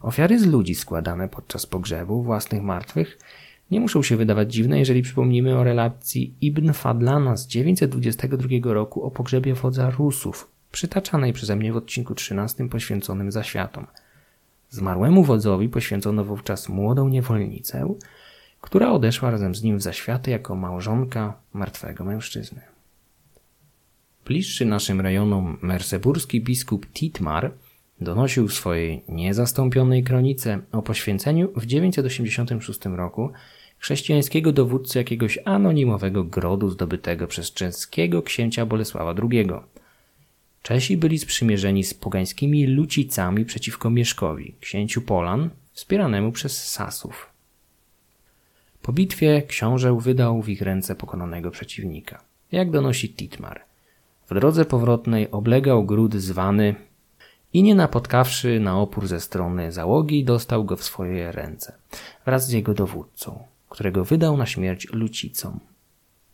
Ofiary 0.00 0.38
z 0.38 0.46
ludzi 0.46 0.74
składane 0.74 1.28
podczas 1.28 1.66
pogrzebu 1.66 2.22
własnych 2.22 2.62
martwych 2.62 3.18
nie 3.70 3.80
muszą 3.80 4.02
się 4.02 4.16
wydawać 4.16 4.52
dziwne, 4.52 4.78
jeżeli 4.78 5.02
przypomnimy 5.02 5.58
o 5.58 5.64
relacji 5.64 6.34
Ibn 6.40 6.72
Fadlana 6.72 7.36
z 7.36 7.46
922 7.46 8.48
roku 8.62 9.02
o 9.02 9.10
pogrzebie 9.10 9.54
wodza 9.54 9.90
Rusów, 9.90 10.50
przytaczanej 10.72 11.32
przeze 11.32 11.56
mnie 11.56 11.72
w 11.72 11.76
odcinku 11.76 12.14
13 12.14 12.68
poświęconym 12.68 13.32
zaświatom. 13.32 13.86
Zmarłemu 14.70 15.24
wodzowi 15.24 15.68
poświęcono 15.68 16.24
wówczas 16.24 16.68
młodą 16.68 17.08
niewolnicę, 17.08 17.94
która 18.64 18.92
odeszła 18.92 19.30
razem 19.30 19.54
z 19.54 19.62
nim 19.62 19.78
w 19.78 19.82
zaświaty 19.82 20.30
jako 20.30 20.54
małżonka 20.54 21.34
martwego 21.52 22.04
mężczyzny. 22.04 22.60
Bliższy 24.24 24.66
naszym 24.66 25.00
rejonom 25.00 25.58
merseburski 25.62 26.40
biskup 26.40 26.86
Titmar 26.92 27.52
donosił 28.00 28.48
w 28.48 28.54
swojej 28.54 29.02
niezastąpionej 29.08 30.04
kronice 30.04 30.60
o 30.72 30.82
poświęceniu 30.82 31.52
w 31.56 31.66
986 31.66 32.80
roku 32.84 33.30
chrześcijańskiego 33.78 34.52
dowódcy 34.52 34.98
jakiegoś 34.98 35.38
anonimowego 35.44 36.24
grodu 36.24 36.70
zdobytego 36.70 37.26
przez 37.26 37.52
czeskiego 37.52 38.22
księcia 38.22 38.66
Bolesława 38.66 39.14
II. 39.22 39.48
Czesi 40.62 40.96
byli 40.96 41.18
sprzymierzeni 41.18 41.84
z 41.84 41.94
pogańskimi 41.94 42.66
lucicami 42.66 43.44
przeciwko 43.44 43.90
Mieszkowi, 43.90 44.54
księciu 44.60 45.02
Polan, 45.02 45.50
wspieranemu 45.72 46.32
przez 46.32 46.68
Sasów. 46.68 47.33
Po 48.84 48.92
bitwie 48.92 49.42
książę 49.42 49.98
wydał 50.00 50.42
w 50.42 50.48
ich 50.48 50.62
ręce 50.62 50.94
pokonanego 50.94 51.50
przeciwnika. 51.50 52.24
Jak 52.52 52.70
donosi 52.70 53.14
Titmar. 53.14 53.60
W 54.30 54.34
drodze 54.34 54.64
powrotnej 54.64 55.30
oblegał 55.30 55.84
gród 55.84 56.14
zwany 56.14 56.74
i 57.52 57.62
nie 57.62 57.74
napotkawszy 57.74 58.60
na 58.60 58.80
opór 58.80 59.06
ze 59.06 59.20
strony 59.20 59.72
załogi, 59.72 60.24
dostał 60.24 60.64
go 60.64 60.76
w 60.76 60.84
swoje 60.84 61.32
ręce 61.32 61.72
wraz 62.24 62.46
z 62.46 62.50
jego 62.50 62.74
dowódcą, 62.74 63.38
którego 63.68 64.04
wydał 64.04 64.36
na 64.36 64.46
śmierć 64.46 64.88
lucicom. 64.92 65.60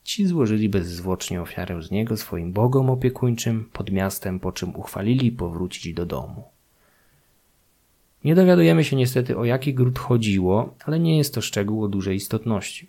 Ci 0.05 0.27
złożyli 0.27 0.69
bezzwłocznie 0.69 1.43
ofiarę 1.43 1.83
z 1.83 1.91
niego 1.91 2.17
swoim 2.17 2.53
bogom 2.53 2.91
opiekuńczym 2.91 3.69
pod 3.73 3.91
miastem, 3.91 4.41
po 4.41 4.53
czym 4.53 4.77
uchwalili 4.77 5.33
powrócić 5.33 5.95
do 5.95 6.07
domu. 6.07 6.45
Nie 8.25 8.35
dowiadujemy 8.35 8.85
się 8.85 8.97
niestety 8.97 9.39
o 9.39 9.45
jaki 9.45 9.75
gród 9.75 9.99
chodziło, 9.99 10.75
ale 10.85 11.01
nie 11.01 11.19
jest 11.19 11.35
to 11.35 11.41
szczegół 11.41 11.85
o 11.85 11.89
dużej 11.89 12.17
istotności. 12.17 12.89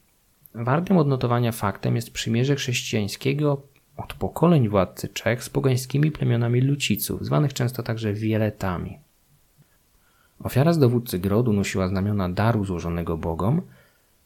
Wartym 0.55 0.97
odnotowania 0.97 1.51
faktem 1.51 1.95
jest 1.95 2.11
przymierze 2.11 2.55
chrześcijańskiego 2.55 3.61
od 3.97 4.13
pokoleń 4.13 4.69
władcy 4.69 5.07
Czech 5.07 5.43
z 5.43 5.49
pogańskimi 5.49 6.11
plemionami 6.11 6.61
Luciców, 6.61 7.25
zwanych 7.25 7.53
często 7.53 7.83
także 7.83 8.13
Wieletami. 8.13 8.97
Ofiara 10.39 10.73
z 10.73 10.79
dowódcy 10.79 11.19
grodu 11.19 11.53
nosiła 11.53 11.87
znamiona 11.87 12.29
daru 12.29 12.65
złożonego 12.65 13.17
bogom 13.17 13.61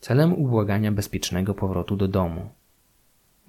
celem 0.02 0.34
ubłagania 0.34 0.92
bezpiecznego 0.92 1.54
powrotu 1.54 1.96
do 1.96 2.08
domu. 2.08 2.50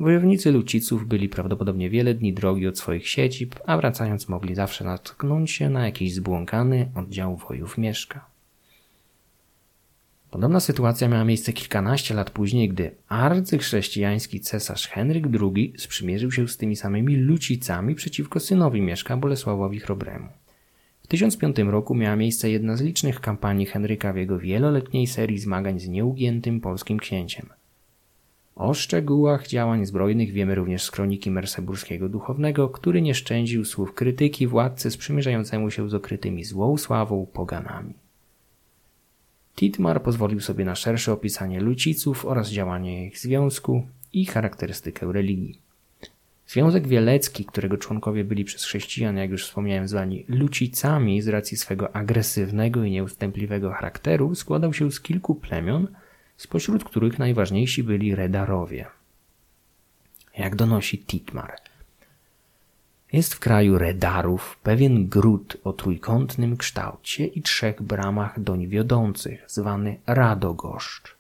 Wojownicy 0.00 0.53
Luciców 0.53 1.07
byli 1.07 1.29
prawdopodobnie 1.29 1.91
wiele 1.91 2.15
dni 2.15 2.33
drogi 2.33 2.67
od 2.67 2.79
swoich 2.79 3.09
siedzib, 3.09 3.55
a 3.67 3.76
wracając 3.76 4.29
mogli 4.29 4.55
zawsze 4.55 4.85
natknąć 4.85 5.50
się 5.50 5.71
na 5.71 5.85
jakiś 5.85 6.15
zbłąkany 6.15 6.91
oddział 6.95 7.37
wojów 7.37 7.79
Mieszka. 7.79 8.25
Podobna 10.31 10.61
sytuacja 10.61 11.09
miała 11.09 11.25
miejsce 11.25 11.53
kilkanaście 11.53 12.15
lat 12.15 12.31
później, 12.31 12.69
gdy 12.69 12.91
arcychrześcijański 13.09 14.41
cesarz 14.41 14.88
Henryk 14.88 15.25
II 15.41 15.75
sprzymierzył 15.79 16.33
się 16.33 16.49
z 16.49 16.57
tymi 16.57 16.76
samymi 16.76 17.17
Lucicami 17.17 17.95
przeciwko 17.95 18.41
synowi 18.41 18.81
Mieszka 18.81 19.17
Bolesławowi 19.17 19.81
Chrobremu. 19.81 20.29
W 21.03 21.07
1005 21.07 21.59
roku 21.59 21.95
miała 21.95 22.17
miejsce 22.17 22.50
jedna 22.50 22.76
z 22.76 22.81
licznych 22.81 23.21
kampanii 23.21 23.67
Henryka 23.67 24.12
w 24.12 24.17
jego 24.17 24.38
wieloletniej 24.38 25.07
serii 25.07 25.38
zmagań 25.38 25.81
z 25.81 25.88
nieugiętym 25.88 26.61
polskim 26.61 26.99
księciem. 26.99 27.47
O 28.57 28.75
szczegółach 28.75 29.49
działań 29.49 29.87
zbrojnych 29.87 30.33
wiemy 30.33 30.55
również 30.55 30.83
z 30.83 30.91
kroniki 30.91 31.31
Merseburskiego 31.31 32.09
Duchownego, 32.09 32.69
który 32.69 33.03
nie 33.03 33.15
szczędził 33.15 33.65
słów 33.65 33.95
krytyki 33.95 34.47
władcy 34.47 34.91
sprzymierzającemu 34.91 35.71
się 35.71 35.89
z 35.89 35.95
okrytymi 35.95 36.45
złą 36.45 36.77
sławą 36.77 37.27
poganami. 37.33 37.95
Titmar 39.55 40.03
pozwolił 40.03 40.41
sobie 40.41 40.65
na 40.65 40.75
szersze 40.75 41.13
opisanie 41.13 41.61
luciców 41.61 42.27
oraz 42.27 42.51
działanie 42.51 43.07
ich 43.07 43.19
związku 43.19 43.87
i 44.13 44.27
charakterystykę 44.27 45.13
religii. 45.13 45.59
Związek 46.47 46.89
Wielecki, 46.89 47.45
którego 47.45 47.77
członkowie 47.77 48.25
byli 48.25 48.45
przez 48.45 48.65
chrześcijan, 48.65 49.17
jak 49.17 49.31
już 49.31 49.47
wspomniałem, 49.47 49.89
zwani 49.89 50.25
lucicami 50.29 51.23
z 51.23 51.29
racji 51.29 51.57
swego 51.57 51.97
agresywnego 51.97 52.85
i 52.85 52.91
nieustępliwego 52.91 53.71
charakteru, 53.71 54.35
składał 54.35 54.73
się 54.73 54.93
z 54.93 55.01
kilku 55.01 55.35
plemion, 55.35 55.89
spośród 56.37 56.85
których 56.85 57.19
najważniejsi 57.19 57.83
byli 57.83 58.14
Redarowie. 58.14 58.87
Jak 60.38 60.57
donosi 60.57 60.99
Titmar– 60.99 61.57
jest 63.12 63.35
w 63.35 63.38
kraju 63.38 63.78
Redarów 63.78 64.59
pewien 64.62 65.09
gród 65.09 65.57
o 65.64 65.73
trójkątnym 65.73 66.57
kształcie 66.57 67.26
i 67.26 67.43
trzech 67.43 67.83
bramach 67.83 68.40
doń 68.40 68.66
wiodących, 68.66 69.45
zwany 69.47 69.99
Radogoszcz, 70.07 71.16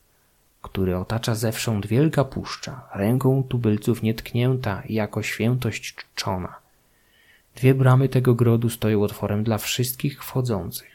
który 0.62 0.96
otacza 0.96 1.34
zewsząd 1.34 1.86
wielka 1.86 2.24
puszcza, 2.24 2.88
ręką 2.94 3.42
tubylców 3.48 4.02
nietknięta 4.02 4.82
jako 4.88 5.22
świętość 5.22 5.94
czczona. 5.94 6.54
Dwie 7.56 7.74
bramy 7.74 8.08
tego 8.08 8.34
grodu 8.34 8.70
stoją 8.70 9.02
otworem 9.02 9.44
dla 9.44 9.58
wszystkich 9.58 10.24
wchodzących. 10.24 10.90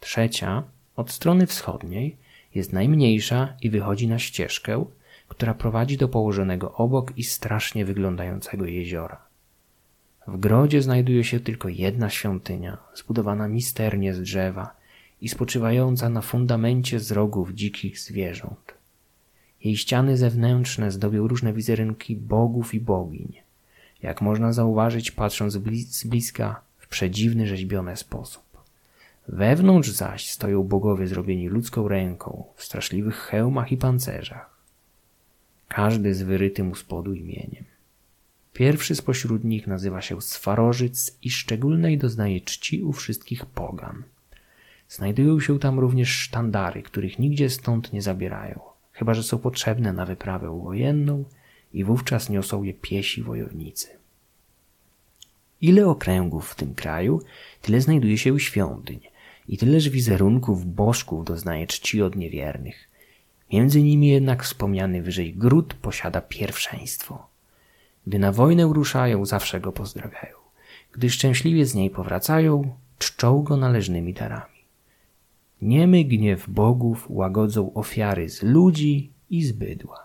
Trzecia, 0.00 0.62
od 0.96 1.10
strony 1.10 1.46
wschodniej, 1.46 2.16
jest 2.54 2.72
najmniejsza 2.72 3.56
i 3.62 3.70
wychodzi 3.70 4.08
na 4.08 4.18
ścieżkę, 4.18 4.84
która 5.28 5.54
prowadzi 5.54 5.96
do 5.96 6.08
położonego 6.08 6.74
obok 6.74 7.18
i 7.18 7.24
strasznie 7.24 7.84
wyglądającego 7.84 8.64
jeziora. 8.64 9.20
W 10.26 10.38
grodzie 10.38 10.82
znajduje 10.82 11.24
się 11.24 11.40
tylko 11.40 11.68
jedna 11.68 12.10
świątynia, 12.10 12.78
zbudowana 12.94 13.48
misternie 13.48 14.14
z 14.14 14.20
drzewa 14.20 14.76
i 15.20 15.28
spoczywająca 15.28 16.08
na 16.08 16.20
fundamencie 16.20 17.00
z 17.00 17.10
rogów 17.10 17.52
dzikich 17.52 18.00
zwierząt. 18.00 18.74
Jej 19.64 19.76
ściany 19.76 20.16
zewnętrzne 20.16 20.90
zdobią 20.90 21.28
różne 21.28 21.52
wizerunki 21.52 22.16
bogów 22.16 22.74
i 22.74 22.80
bogiń, 22.80 23.32
jak 24.02 24.20
można 24.20 24.52
zauważyć 24.52 25.10
patrząc 25.10 25.52
z 25.52 26.04
bliska 26.04 26.60
w 26.78 26.88
przedziwny 26.88 27.46
rzeźbiony 27.46 27.96
sposób. 27.96 28.42
Wewnątrz 29.28 29.90
zaś 29.90 30.30
stoją 30.30 30.62
bogowie 30.62 31.06
zrobieni 31.06 31.48
ludzką 31.48 31.88
ręką, 31.88 32.44
w 32.56 32.64
straszliwych 32.64 33.16
hełmach 33.16 33.72
i 33.72 33.76
pancerzach. 33.76 34.54
Każdy 35.68 36.14
z 36.14 36.22
wyrytym 36.22 36.70
u 36.70 36.74
spodu 36.74 37.14
imieniem. 37.14 37.64
Pierwszy 38.52 38.94
spośród 38.94 39.44
nich 39.44 39.66
nazywa 39.66 40.00
się 40.00 40.22
Swarożyc 40.22 41.18
i 41.22 41.30
szczególnej 41.30 41.98
doznaje 41.98 42.40
czci 42.40 42.82
u 42.82 42.92
wszystkich 42.92 43.46
pogan. 43.46 44.02
Znajdują 44.88 45.40
się 45.40 45.58
tam 45.58 45.78
również 45.78 46.08
sztandary, 46.08 46.82
których 46.82 47.18
nigdzie 47.18 47.50
stąd 47.50 47.92
nie 47.92 48.02
zabierają, 48.02 48.60
chyba 48.92 49.14
że 49.14 49.22
są 49.22 49.38
potrzebne 49.38 49.92
na 49.92 50.06
wyprawę 50.06 50.60
wojenną 50.62 51.24
i 51.72 51.84
wówczas 51.84 52.30
niosą 52.30 52.62
je 52.62 52.74
piesi 52.74 53.22
wojownicy. 53.22 53.88
Ile 55.60 55.86
okręgów 55.86 56.50
w 56.50 56.54
tym 56.54 56.74
kraju, 56.74 57.22
tyle 57.62 57.80
znajduje 57.80 58.18
się 58.18 58.40
świątyń 58.40 59.13
i 59.48 59.58
tyleż 59.58 59.88
wizerunków 59.88 60.74
bożków 60.74 61.24
doznaje 61.24 61.66
czci 61.66 62.02
od 62.02 62.16
niewiernych. 62.16 62.88
Między 63.52 63.82
nimi 63.82 64.08
jednak 64.08 64.42
wspomniany 64.42 65.02
wyżej 65.02 65.34
gród 65.34 65.74
posiada 65.74 66.20
pierwszeństwo. 66.20 67.26
Gdy 68.06 68.18
na 68.18 68.32
wojnę 68.32 68.64
ruszają, 68.64 69.26
zawsze 69.26 69.60
go 69.60 69.72
pozdrawiają. 69.72 70.36
Gdy 70.92 71.10
szczęśliwie 71.10 71.66
z 71.66 71.74
niej 71.74 71.90
powracają, 71.90 72.74
czczą 72.98 73.42
go 73.42 73.56
należnymi 73.56 74.14
darami. 74.14 74.54
Niemy 75.62 76.04
gniew 76.04 76.50
bogów 76.50 77.06
łagodzą 77.08 77.74
ofiary 77.74 78.28
z 78.28 78.42
ludzi 78.42 79.10
i 79.30 79.44
z 79.44 79.52
bydła. 79.52 80.00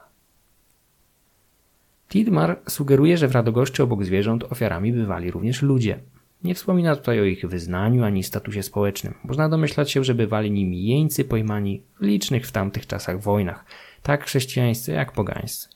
Tidmar 2.09 2.59
sugeruje, 2.67 3.17
że 3.17 3.27
w 3.27 3.31
Radogoszczy 3.31 3.83
obok 3.83 4.05
zwierząt 4.05 4.43
ofiarami 4.43 4.93
bywali 4.93 5.31
również 5.31 5.61
ludzie. 5.61 5.99
Nie 6.43 6.55
wspomina 6.55 6.95
tutaj 6.95 7.19
o 7.19 7.23
ich 7.23 7.45
wyznaniu 7.45 8.03
ani 8.03 8.23
statusie 8.23 8.63
społecznym. 8.63 9.13
Można 9.23 9.49
domyślać 9.49 9.91
się, 9.91 10.03
że 10.03 10.15
bywali 10.15 10.51
nimi 10.51 10.85
jeńcy 10.85 11.25
pojmani 11.25 11.81
w 11.99 12.03
licznych 12.03 12.47
w 12.47 12.51
tamtych 12.51 12.87
czasach 12.87 13.21
wojnach, 13.21 13.65
tak 14.03 14.25
chrześcijańscy 14.25 14.91
jak 14.91 15.11
pogańscy. 15.11 15.69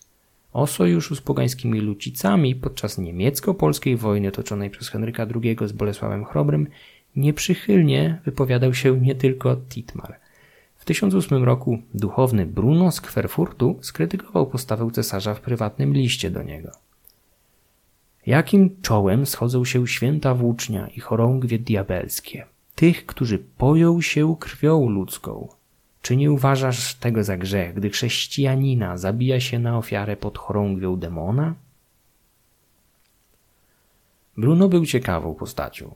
O 0.54 0.68
sojuszu 0.68 1.16
z 1.16 1.22
pogańskimi 1.22 1.80
Lucicami 1.80 2.56
podczas 2.56 2.98
niemiecko-polskiej 2.98 3.98
wojny 3.98 4.32
toczonej 4.32 4.70
przez 4.70 4.90
Henryka 4.90 5.28
II 5.44 5.58
z 5.66 5.72
Bolesławem 5.72 6.26
Chrobrym 6.26 6.68
nieprzychylnie 7.16 8.22
wypowiadał 8.26 8.74
się 8.74 9.02
nie 9.02 9.16
tylko 9.16 9.56
Titmar. 9.56 10.20
W 10.78 10.86
1008 10.86 11.44
roku 11.44 11.80
duchowny 11.94 12.46
Bruno 12.46 12.92
z 12.92 13.02
Kwerfurtu 13.02 13.80
skrytykował 13.82 14.48
postawę 14.48 14.90
cesarza 14.94 15.34
w 15.34 15.42
prywatnym 15.42 15.94
liście 15.94 16.32
do 16.32 16.44
niego. 16.44 16.72
Jakim 18.26 18.82
czołem 18.82 19.26
schodzą 19.26 19.66
się 19.66 19.88
święta 19.88 20.36
włócznia 20.36 20.88
i 20.88 21.00
chorągwie 21.00 21.60
diabelskie, 21.60 22.46
tych, 22.76 23.06
którzy 23.06 23.40
poją 23.40 24.02
się 24.02 24.36
krwią 24.40 24.90
ludzką. 24.90 25.48
Czy 26.02 26.16
nie 26.16 26.32
uważasz 26.32 26.96
tego 26.96 27.24
za 27.24 27.38
grzech, 27.38 27.74
gdy 27.74 27.90
chrześcijanina 27.90 28.98
zabija 28.98 29.40
się 29.40 29.60
na 29.60 29.78
ofiarę 29.78 30.18
pod 30.18 30.38
chorągwią 30.38 30.96
demona? 30.96 31.56
Bruno 34.38 34.70
był 34.70 34.86
ciekawą 34.86 35.34
postacią. 35.36 35.96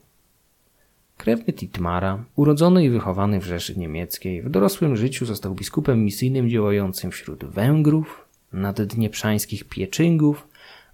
Krewny 1.16 1.52
Titmara, 1.52 2.24
urodzony 2.36 2.84
i 2.84 2.90
wychowany 2.90 3.40
w 3.40 3.44
Rzeszy 3.44 3.78
Niemieckiej, 3.78 4.42
w 4.42 4.50
dorosłym 4.50 4.96
życiu 4.96 5.26
został 5.26 5.54
biskupem 5.54 6.04
misyjnym 6.04 6.50
działającym 6.50 7.10
wśród 7.10 7.44
Węgrów, 7.44 8.28
naddnieprzańskich 8.52 9.64
Pieczyngów 9.64 10.47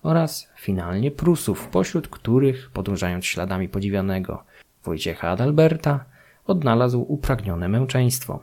oraz 0.04 0.48
finalnie 0.56 1.10
Prusów, 1.10 1.68
pośród 1.68 2.08
których, 2.08 2.70
podążając 2.70 3.26
śladami 3.26 3.68
podziwianego 3.68 4.44
Wojciecha 4.84 5.30
Adalberta, 5.30 6.04
odnalazł 6.46 7.04
upragnione 7.08 7.68
męczeństwo. 7.68 8.40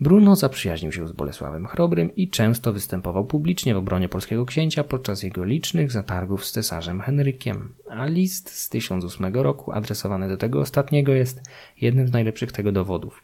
Bruno 0.00 0.36
zaprzyjaźnił 0.36 0.92
się 0.92 1.08
z 1.08 1.12
Bolesławem 1.12 1.66
Chrobrym 1.66 2.16
i 2.16 2.28
często 2.28 2.72
występował 2.72 3.24
publicznie 3.24 3.74
w 3.74 3.76
obronie 3.76 4.08
polskiego 4.08 4.46
księcia 4.46 4.84
podczas 4.84 5.22
jego 5.22 5.44
licznych 5.44 5.92
zatargów 5.92 6.44
z 6.44 6.52
cesarzem 6.52 7.00
Henrykiem, 7.00 7.74
a 7.90 8.06
list 8.06 8.50
z 8.50 8.68
1008 8.68 9.34
roku 9.34 9.72
adresowany 9.72 10.28
do 10.28 10.36
tego 10.36 10.60
ostatniego 10.60 11.12
jest 11.12 11.42
jednym 11.80 12.08
z 12.08 12.12
najlepszych 12.12 12.52
tego 12.52 12.72
dowodów. 12.72 13.22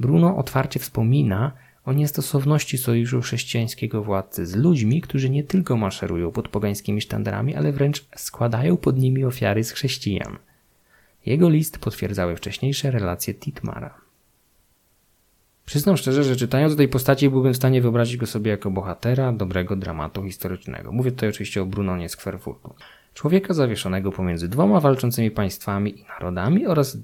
Bruno 0.00 0.36
otwarcie 0.36 0.80
wspomina 0.80 1.52
o 1.84 1.92
niestosowności 1.92 2.78
sojuszu 2.78 3.20
chrześcijańskiego 3.20 4.02
władcy 4.02 4.46
z 4.46 4.56
ludźmi, 4.56 5.00
którzy 5.00 5.30
nie 5.30 5.44
tylko 5.44 5.76
maszerują 5.76 6.32
pod 6.32 6.48
pogańskimi 6.48 7.00
sztandarami, 7.00 7.54
ale 7.54 7.72
wręcz 7.72 8.04
składają 8.16 8.76
pod 8.76 8.98
nimi 8.98 9.24
ofiary 9.24 9.64
z 9.64 9.70
chrześcijan. 9.70 10.38
Jego 11.26 11.48
list 11.48 11.78
potwierdzały 11.78 12.36
wcześniejsze 12.36 12.90
relacje 12.90 13.34
Titmara. 13.34 13.94
Przyznam 15.64 15.96
szczerze, 15.96 16.24
że 16.24 16.36
czytając 16.36 16.72
o 16.72 16.76
tej 16.76 16.88
postaci 16.88 17.30
byłbym 17.30 17.52
w 17.52 17.56
stanie 17.56 17.82
wyobrazić 17.82 18.16
go 18.16 18.26
sobie 18.26 18.50
jako 18.50 18.70
bohatera 18.70 19.32
dobrego 19.32 19.76
dramatu 19.76 20.24
historycznego. 20.24 20.92
Mówię 20.92 21.10
tutaj 21.12 21.28
oczywiście 21.28 21.62
o 21.62 21.66
Brunonie 21.66 22.08
z 22.08 22.16
Kwerfurtu. 22.16 22.74
Człowieka 23.14 23.54
zawieszonego 23.54 24.12
pomiędzy 24.12 24.48
dwoma 24.48 24.80
walczącymi 24.80 25.30
państwami 25.30 26.00
i 26.00 26.04
narodami 26.04 26.66
oraz 26.66 26.98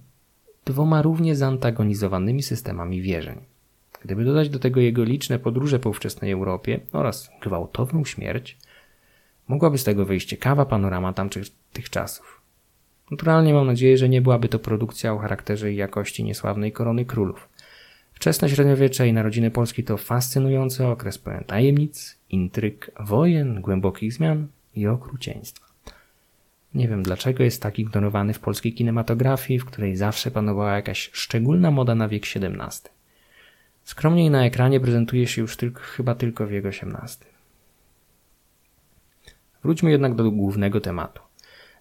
dwoma 0.65 1.03
równie 1.03 1.37
zantagonizowanymi 1.37 2.43
systemami 2.43 3.03
wierzeń. 3.03 3.58
Gdyby 4.05 4.25
dodać 4.25 4.49
do 4.49 4.59
tego 4.59 4.81
jego 4.81 5.05
liczne 5.05 5.39
podróże 5.39 5.79
po 5.79 5.91
ówczesnej 5.91 6.33
Europie 6.33 6.81
oraz 6.93 7.31
gwałtowną 7.43 8.05
śmierć, 8.05 8.59
mogłaby 9.49 9.79
z 9.79 9.85
tego 9.85 10.05
wyjść 10.05 10.29
ciekawa 10.29 10.67
panorama 10.67 11.13
tamtych 11.13 11.45
tych 11.73 11.91
czasów. 11.91 12.43
Naturalnie 13.11 13.55
mam 13.55 13.67
nadzieję, 13.67 13.99
że 13.99 14.09
nie 14.09 14.23
byłaby 14.23 14.49
to 14.49 14.59
produkcja 14.59 15.13
o 15.13 15.19
charakterze 15.19 15.73
i 15.73 15.77
jakości 15.77 16.25
niesławnej 16.25 16.73
korony 16.73 17.05
królów. 17.05 17.49
Wczesne 18.13 18.49
średniowiecze 18.49 19.09
i 19.09 19.13
narodziny 19.13 19.51
Polski 19.51 19.85
to 19.85 19.97
fascynujący 19.97 20.87
okres 20.87 21.19
pełen 21.19 21.45
tajemnic, 21.45 22.19
intryg, 22.31 22.91
wojen, 23.01 23.61
głębokich 23.61 24.13
zmian 24.13 24.47
i 24.75 24.87
okrucieństwa. 24.87 25.67
Nie 26.75 26.89
wiem 26.89 27.03
dlaczego 27.03 27.45
jest 27.45 27.63
tak 27.63 27.79
ignorowany 27.79 28.35
w 28.35 28.41
polskiej 28.41 28.73
kinematografii, 28.73 29.61
w 29.61 29.65
której 29.65 29.97
zawsze 29.97 30.31
panowała 30.31 30.77
jakaś 30.77 31.11
szczególna 31.13 31.71
moda 31.71 31.95
na 31.95 32.09
wiek 32.09 32.23
XVII. 32.23 32.98
Skromniej 33.89 34.31
na 34.31 34.45
ekranie 34.45 34.81
prezentuje 34.81 35.27
się 35.27 35.43
już 35.43 35.57
tylko, 35.57 35.81
chyba 35.81 36.15
tylko 36.15 36.47
wiek 36.47 36.67
XVIII. 36.67 37.31
Wróćmy 39.63 39.91
jednak 39.91 40.15
do 40.15 40.31
głównego 40.31 40.81
tematu. 40.81 41.23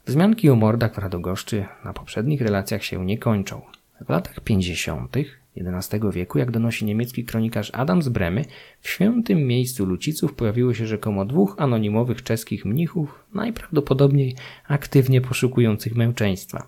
Wzmianki 0.05 0.49
o 0.49 0.55
mordach 0.55 0.95
w 0.95 0.97
Radogoszczy 0.97 1.65
na 1.85 1.93
poprzednich 1.93 2.41
relacjach 2.41 2.83
się 2.83 3.05
nie 3.05 3.17
kończą. 3.17 3.61
W 4.05 4.09
latach 4.09 4.39
50. 4.39 5.15
XI 5.57 5.97
wieku, 6.11 6.37
jak 6.37 6.51
donosi 6.51 6.85
niemiecki 6.85 7.25
kronikarz 7.25 7.71
Adam 7.73 8.01
z 8.01 8.09
Bremy, 8.09 8.45
w 8.81 8.89
świętym 8.89 9.47
miejscu 9.47 9.85
Luciców 9.85 10.33
pojawiło 10.33 10.73
się 10.73 10.87
rzekomo 10.87 11.25
dwóch 11.25 11.55
anonimowych 11.57 12.23
czeskich 12.23 12.65
mnichów, 12.65 13.25
najprawdopodobniej 13.33 14.35
aktywnie 14.67 15.21
poszukujących 15.21 15.95
męczeństwa. 15.95 16.67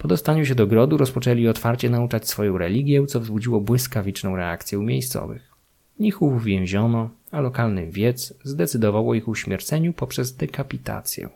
Po 0.00 0.08
dostaniu 0.08 0.46
się 0.46 0.54
do 0.54 0.66
grodu 0.66 0.96
rozpoczęli 0.96 1.48
otwarcie 1.48 1.90
nauczać 1.90 2.28
swoją 2.28 2.58
religię, 2.58 3.06
co 3.06 3.20
wzbudziło 3.20 3.60
błyskawiczną 3.60 4.36
reakcję 4.36 4.78
u 4.78 4.82
miejscowych. 4.82 5.50
Mnichów 5.98 6.44
więziono, 6.44 7.10
a 7.30 7.40
lokalny 7.40 7.86
wiec 7.86 8.34
zdecydował 8.44 9.10
o 9.10 9.14
ich 9.14 9.28
uśmierceniu 9.28 9.92
poprzez 9.92 10.36
dekapitację. 10.36 11.28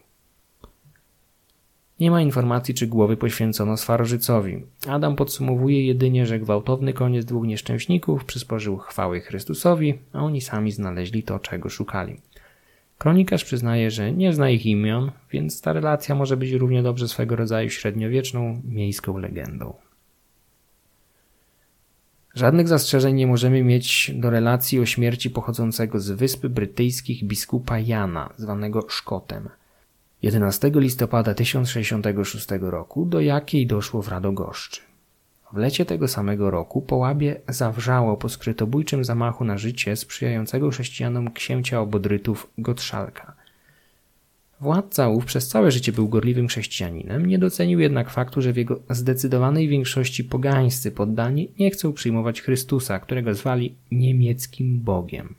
Nie 2.00 2.10
ma 2.10 2.22
informacji, 2.22 2.74
czy 2.74 2.86
głowy 2.86 3.16
poświęcono 3.16 3.76
Swarożycowi. 3.76 4.62
Adam 4.86 5.16
podsumowuje 5.16 5.86
jedynie, 5.86 6.26
że 6.26 6.38
gwałtowny 6.38 6.92
koniec 6.92 7.24
dwóch 7.24 7.46
nieszczęśników 7.46 8.24
przysporzył 8.24 8.76
chwały 8.76 9.20
Chrystusowi, 9.20 9.94
a 10.12 10.18
oni 10.18 10.40
sami 10.40 10.72
znaleźli 10.72 11.22
to, 11.22 11.38
czego 11.38 11.68
szukali. 11.68 12.20
Kronikarz 12.98 13.44
przyznaje, 13.44 13.90
że 13.90 14.12
nie 14.12 14.32
zna 14.32 14.50
ich 14.50 14.66
imion, 14.66 15.12
więc 15.30 15.60
ta 15.60 15.72
relacja 15.72 16.14
może 16.14 16.36
być 16.36 16.52
równie 16.52 16.82
dobrze 16.82 17.08
swego 17.08 17.36
rodzaju 17.36 17.70
średniowieczną 17.70 18.62
miejską 18.64 19.18
legendą. 19.18 19.74
Żadnych 22.34 22.68
zastrzeżeń 22.68 23.16
nie 23.16 23.26
możemy 23.26 23.62
mieć 23.62 24.12
do 24.14 24.30
relacji 24.30 24.80
o 24.80 24.86
śmierci 24.86 25.30
pochodzącego 25.30 26.00
z 26.00 26.10
Wysp 26.10 26.46
Brytyjskich 26.46 27.24
biskupa 27.24 27.78
Jana, 27.78 28.32
zwanego 28.36 28.86
Szkotem– 28.88 29.48
11 30.24 30.70
listopada 30.74 31.34
1066 31.34 32.46
roku, 32.60 33.06
do 33.06 33.20
jakiej 33.20 33.66
doszło 33.66 34.02
w 34.02 34.08
Radogoszczy. 34.08 34.80
W 35.54 35.56
lecie 35.56 35.84
tego 35.84 36.08
samego 36.08 36.50
roku 36.50 36.82
Połabie 36.82 37.40
zawrzało 37.48 38.16
po 38.16 38.28
skrytobójczym 38.28 39.04
zamachu 39.04 39.44
na 39.44 39.58
życie 39.58 39.96
sprzyjającego 39.96 40.70
chrześcijanom 40.70 41.32
księcia 41.32 41.80
obodrytów 41.80 42.50
Gotszalka. 42.58 43.34
Władca 44.60 45.08
ów 45.08 45.24
przez 45.24 45.48
całe 45.48 45.70
życie 45.70 45.92
był 45.92 46.08
gorliwym 46.08 46.48
chrześcijaninem, 46.48 47.26
nie 47.26 47.38
docenił 47.38 47.80
jednak 47.80 48.10
faktu, 48.10 48.42
że 48.42 48.52
w 48.52 48.56
jego 48.56 48.80
zdecydowanej 48.90 49.68
większości 49.68 50.24
pogańscy 50.24 50.90
poddani 50.90 51.48
nie 51.58 51.70
chcą 51.70 51.92
przyjmować 51.92 52.42
Chrystusa, 52.42 52.98
którego 52.98 53.34
zwali 53.34 53.74
niemieckim 53.90 54.80
Bogiem. 54.80 55.34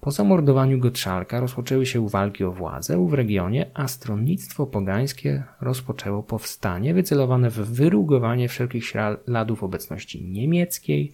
Po 0.00 0.10
zamordowaniu 0.10 0.78
Gottszalka 0.78 1.40
rozpoczęły 1.40 1.86
się 1.86 2.08
walki 2.08 2.44
o 2.44 2.52
władzę 2.52 3.08
w 3.08 3.14
regionie, 3.14 3.70
a 3.74 3.88
stronnictwo 3.88 4.66
pogańskie 4.66 5.44
rozpoczęło 5.60 6.22
powstanie 6.22 6.94
wycelowane 6.94 7.50
w 7.50 7.54
wyrugowanie 7.54 8.48
wszelkich 8.48 8.84
śladów 8.86 9.62
obecności 9.62 10.24
niemieckiej 10.24 11.12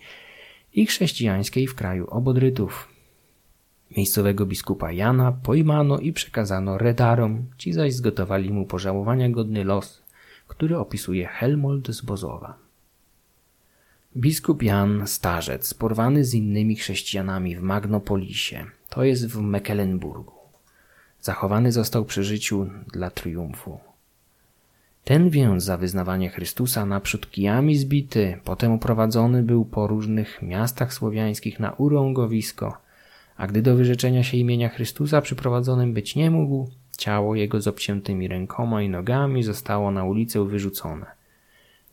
i 0.75 0.87
chrześcijańskiej 0.87 1.67
w 1.67 1.75
kraju 1.75 2.07
obodrytów. 2.11 2.89
Miejscowego 3.97 4.47
biskupa 4.47 4.93
Jana 4.93 5.33
pojmano 5.33 5.99
i 5.99 6.13
przekazano 6.13 6.79
redarom, 6.79 7.47
ci 7.59 7.73
zaś 7.73 7.95
zgotowali 7.95 8.51
mu 8.51 8.67
pożałowania 8.67 9.29
godny 9.29 9.65
los, 9.65 10.03
który 10.49 10.79
opisuje 10.79 11.27
Helmold 11.27 11.89
z 11.89 12.01
Bozowa. 12.01 12.67
Biskup 14.17 14.63
Jan 14.63 15.07
Starzec, 15.07 15.75
porwany 15.75 16.25
z 16.25 16.35
innymi 16.35 16.77
chrześcijanami 16.77 17.57
w 17.57 17.63
Magnopolisie, 17.63 18.67
to 18.97 19.05
jest 19.05 19.27
w 19.27 19.41
Mecklenburgu. 19.41 20.33
Zachowany 21.21 21.73
został 21.73 22.05
przy 22.05 22.25
życiu 22.25 22.67
dla 22.93 23.11
triumfu. 23.11 23.79
Ten 25.05 25.31
więc 25.31 25.65
za 25.65 25.77
wyznawanie 25.77 26.31
Chrystusa 26.31 26.87
naprzód 26.87 27.31
kijami 27.31 27.77
zbity, 27.77 28.39
potem 28.45 28.73
uprowadzony 28.73 29.43
był 29.43 29.65
po 29.65 29.87
różnych 29.87 30.43
miastach 30.43 30.95
słowiańskich 30.95 31.61
na 31.61 31.73
urągowisko, 31.73 32.79
a 33.37 33.47
gdy 33.47 33.63
do 33.63 33.75
wyrzeczenia 33.75 34.23
się 34.23 34.37
imienia 34.37 34.69
Chrystusa 34.69 35.21
przyprowadzonym 35.21 35.95
być 35.95 36.17
nie 36.17 36.31
mógł, 36.31 36.71
ciało 36.99 37.35
jego 37.35 37.61
z 37.61 37.69
obciętymi 37.69 38.29
rękoma 38.29 38.83
i 38.83 38.89
nogami 38.89 39.43
zostało 39.43 39.91
na 39.91 40.05
ulicę 40.05 40.45
wyrzucone. 40.45 41.07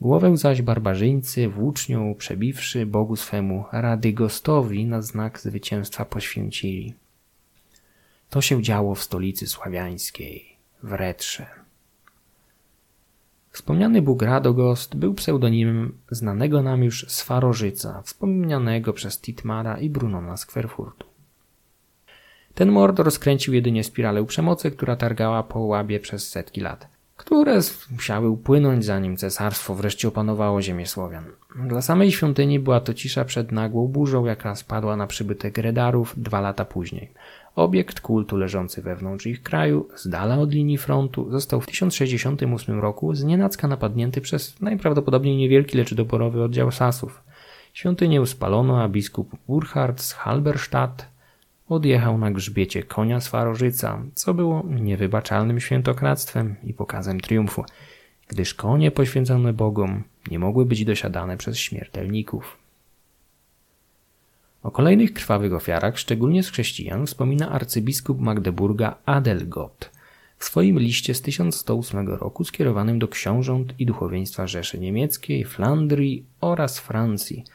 Głowę 0.03 0.37
zaś 0.37 0.61
barbarzyńcy 0.61 1.49
włócznią 1.49 2.15
przebiwszy 2.15 2.85
Bogu 2.85 3.15
swemu 3.15 3.65
Radygostowi 3.71 4.85
na 4.85 5.01
znak 5.01 5.39
zwycięstwa 5.39 6.05
poświęcili. 6.05 6.93
To 8.29 8.41
się 8.41 8.61
działo 8.61 8.95
w 8.95 9.03
stolicy 9.03 9.47
sławiańskiej, 9.47 10.57
w 10.83 10.91
Retrze. 10.91 11.45
Wspomniany 13.51 14.01
Bóg 14.01 14.21
Radogost 14.21 14.95
był 14.95 15.13
pseudonimem 15.13 15.97
znanego 16.11 16.63
nam 16.63 16.83
już 16.83 17.05
Swarożyca, 17.09 18.01
wspomnianego 18.01 18.93
przez 18.93 19.21
Titmara 19.21 19.77
i 19.77 19.89
Brunona 19.89 20.37
z 20.37 20.45
Kwerfurtu. 20.45 21.07
Ten 22.53 22.71
mord 22.71 22.99
rozkręcił 22.99 23.53
jedynie 23.53 23.83
spiralę 23.83 24.25
przemocy, 24.25 24.71
która 24.71 24.95
targała 24.95 25.43
po 25.43 25.59
łabie 25.59 25.99
przez 25.99 26.29
setki 26.29 26.61
lat 26.61 26.92
które 27.25 27.59
musiały 27.91 28.29
upłynąć, 28.29 28.85
zanim 28.85 29.17
cesarstwo 29.17 29.75
wreszcie 29.75 30.07
opanowało 30.07 30.61
ziemię 30.61 30.85
Słowian. 30.85 31.23
Dla 31.67 31.81
samej 31.81 32.11
świątyni 32.11 32.59
była 32.59 32.79
to 32.79 32.93
cisza 32.93 33.25
przed 33.25 33.51
nagłą 33.51 33.87
burzą, 33.87 34.25
jaka 34.25 34.55
spadła 34.55 34.95
na 34.95 35.07
przybytek 35.07 35.57
Redarów 35.57 36.13
dwa 36.17 36.41
lata 36.41 36.65
później. 36.65 37.11
Obiekt 37.55 37.99
kultu 37.99 38.37
leżący 38.37 38.81
wewnątrz 38.81 39.25
ich 39.25 39.43
kraju, 39.43 39.87
z 39.95 40.07
dala 40.07 40.37
od 40.37 40.51
linii 40.51 40.77
frontu, 40.77 41.31
został 41.31 41.61
w 41.61 41.65
1068 41.65 42.79
roku 42.79 43.15
znienacka 43.15 43.67
napadnięty 43.67 44.21
przez 44.21 44.61
najprawdopodobniej 44.61 45.37
niewielki, 45.37 45.77
lecz 45.77 45.93
doborowy 45.93 46.43
oddział 46.43 46.71
Sasów. 46.71 47.23
Świątynię 47.73 48.25
spalono, 48.25 48.81
a 48.83 48.89
biskup 48.89 49.35
Burchard 49.47 50.01
z 50.01 50.13
Halberstadt 50.13 51.12
odjechał 51.69 52.17
na 52.17 52.31
grzbiecie 52.31 52.83
konia 52.83 53.21
Swarożyca, 53.21 54.01
co 54.13 54.33
było 54.33 54.63
niewybaczalnym 54.69 55.59
świętokradztwem 55.59 56.55
i 56.63 56.73
pokazem 56.73 57.21
triumfu, 57.21 57.65
gdyż 58.27 58.53
konie 58.53 58.91
poświęcone 58.91 59.53
Bogom 59.53 60.03
nie 60.31 60.39
mogły 60.39 60.65
być 60.65 60.85
dosiadane 60.85 61.37
przez 61.37 61.57
śmiertelników. 61.57 62.57
O 64.63 64.71
kolejnych 64.71 65.13
krwawych 65.13 65.53
ofiarach, 65.53 65.99
szczególnie 65.99 66.43
z 66.43 66.49
chrześcijan, 66.49 67.05
wspomina 67.05 67.49
arcybiskup 67.49 68.19
Magdeburga 68.19 68.95
Adelgot 69.05 69.91
w 70.37 70.45
swoim 70.45 70.79
liście 70.79 71.13
z 71.13 71.21
1108 71.21 72.07
roku 72.07 72.43
skierowanym 72.43 72.99
do 72.99 73.07
książąt 73.07 73.73
i 73.79 73.85
duchowieństwa 73.85 74.47
Rzeszy 74.47 74.79
Niemieckiej, 74.79 75.45
Flandrii 75.45 76.25
oraz 76.41 76.79
Francji– 76.79 77.43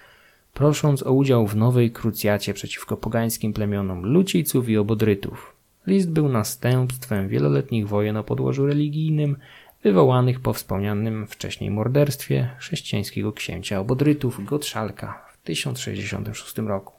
prosząc 0.58 1.02
o 1.02 1.12
udział 1.12 1.46
w 1.46 1.56
nowej 1.56 1.90
krucjacie 1.90 2.54
przeciwko 2.54 2.96
pogańskim 2.96 3.52
plemionom 3.52 4.06
Luciców 4.06 4.68
i 4.68 4.76
Obodrytów. 4.76 5.56
List 5.86 6.10
był 6.10 6.28
następstwem 6.28 7.28
wieloletnich 7.28 7.88
wojen 7.88 8.16
o 8.16 8.24
podłożu 8.24 8.66
religijnym, 8.66 9.36
wywołanych 9.82 10.40
po 10.40 10.52
wspomnianym 10.52 11.26
wcześniej 11.26 11.70
morderstwie 11.70 12.50
chrześcijańskiego 12.58 13.32
księcia 13.32 13.80
Obodrytów 13.80 14.44
Gottszalka 14.44 15.26
w 15.32 15.46
1066 15.46 16.58
roku. 16.58 16.94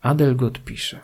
Adelgot 0.00 0.64
pisze 0.64 1.00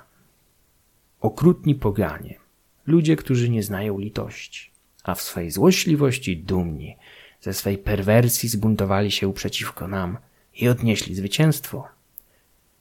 Okrutni 1.20 1.74
poganie, 1.74 2.38
ludzie, 2.86 3.16
którzy 3.16 3.48
nie 3.48 3.62
znają 3.62 3.98
litości, 3.98 4.70
a 5.04 5.14
w 5.14 5.22
swej 5.22 5.50
złośliwości 5.50 6.36
dumni, 6.36 6.96
ze 7.40 7.52
swej 7.52 7.78
perwersji 7.78 8.48
zbuntowali 8.48 9.10
się 9.10 9.32
przeciwko 9.32 9.88
nam– 9.88 10.16
i 10.56 10.68
odnieśli 10.68 11.14
zwycięstwo. 11.14 11.88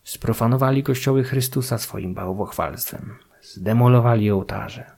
Sprofanowali 0.04 0.84
kościoły 0.84 1.24
Chrystusa 1.24 1.78
swoim 1.78 2.14
bałwochwalstwem, 2.14 3.16
zdemolowali 3.42 4.32
ołtarze 4.32 4.92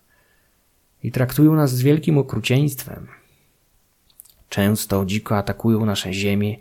i 1.04 1.12
traktują 1.12 1.56
nas 1.56 1.76
z 1.76 1.82
wielkim 1.82 2.18
okrucieństwem. 2.18 3.08
Często 4.50 5.06
dziko 5.06 5.38
atakują 5.38 5.86
nasze 5.86 6.14
ziemię 6.14 6.58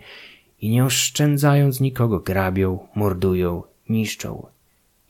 i 0.61 0.71
nie 0.71 0.85
oszczędzając 0.85 1.81
nikogo 1.81 2.21
grabią, 2.21 2.89
mordują, 2.95 3.63
niszczą 3.89 4.47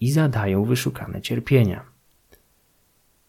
i 0.00 0.10
zadają 0.10 0.64
wyszukane 0.64 1.22
cierpienia. 1.22 1.84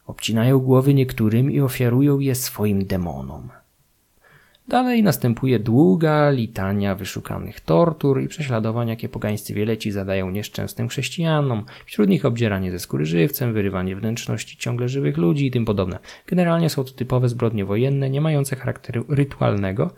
Obcinają 0.07 0.59
głowy 0.59 0.93
niektórym 0.93 1.51
i 1.51 1.61
ofiarują 1.61 2.19
je 2.19 2.35
swoim 2.35 2.85
demonom– 2.85 3.49
Dalej 4.67 5.03
następuje 5.03 5.59
długa 5.59 6.29
litania 6.29 6.95
wyszukanych 6.95 7.59
tortur 7.59 8.21
i 8.21 8.27
prześladowań, 8.27 8.87
jakie 8.87 9.09
pogańscy 9.09 9.53
wieleci 9.53 9.91
zadają 9.91 10.29
nieszczęsnym 10.29 10.87
chrześcijanom, 10.87 11.65
wśród 11.85 12.09
nich 12.09 12.25
obdzieranie 12.25 12.71
ze 12.71 12.79
skóry 12.79 13.05
żywcem, 13.05 13.53
wyrywanie 13.53 13.95
wnętrzności 13.95 14.57
ciągle 14.57 14.89
żywych 14.89 15.17
ludzi 15.17 15.47
i 15.47 15.51
tym 15.51 15.65
podobne. 15.65 15.99
Generalnie 16.27 16.69
są 16.69 16.83
to 16.83 16.91
typowe 16.91 17.29
zbrodnie 17.29 17.65
wojenne, 17.65 18.09
nie 18.09 18.21
mające 18.21 18.55
charakteru 18.55 19.05
rytualnego, 19.09 19.91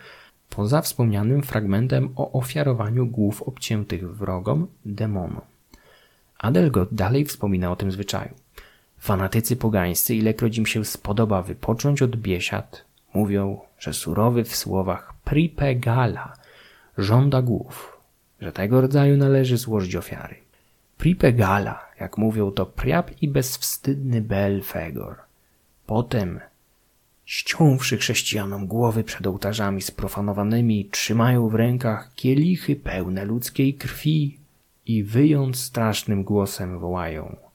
poza 0.49 0.81
wspomnianym 0.81 1.41
fragmentem 1.43 2.09
o 2.15 2.31
ofiarowaniu 2.31 3.05
głów 3.05 3.43
obciętych 3.43 4.15
wrogom 4.15 4.67
demonom. 4.85 5.41
Adelgot 6.39 6.93
dalej 6.93 7.25
wspomina 7.25 7.71
o 7.71 7.75
tym 7.75 7.91
zwyczaju. 7.91 8.33
Fanatycy 8.99 9.55
pogańscy, 9.55 10.15
ilekroć 10.15 10.57
im 10.57 10.65
się 10.65 10.85
spodoba 10.85 11.41
wypocząć 11.41 12.01
od 12.01 12.15
biesiad, 12.15 12.86
Mówią, 13.17 13.59
że 13.79 13.93
surowy 13.93 14.43
w 14.43 14.55
słowach 14.55 15.13
pripegala 15.23 16.33
żąda 16.97 17.41
głów, 17.41 17.97
że 18.41 18.51
tego 18.51 18.81
rodzaju 18.81 19.17
należy 19.17 19.57
złożyć 19.57 19.95
ofiary. 19.95 20.35
Pripegala, 20.97 21.85
jak 21.99 22.17
mówią, 22.17 22.51
to 22.51 22.65
priap 22.65 23.11
i 23.21 23.27
bezwstydny 23.27 24.21
Belfegor. 24.21 25.15
Potem, 25.85 26.39
ściąwszy 27.25 27.97
chrześcijanom 27.97 28.67
głowy 28.67 29.03
przed 29.03 29.27
ołtarzami 29.27 29.81
sprofanowanymi, 29.81 30.85
trzymają 30.85 31.49
w 31.49 31.55
rękach 31.55 32.13
kielichy 32.15 32.75
pełne 32.75 33.25
ludzkiej 33.25 33.73
krwi 33.73 34.37
i 34.85 35.03
wyjąc 35.03 35.59
strasznym 35.59 36.23
głosem 36.23 36.79
wołają– 36.79 37.35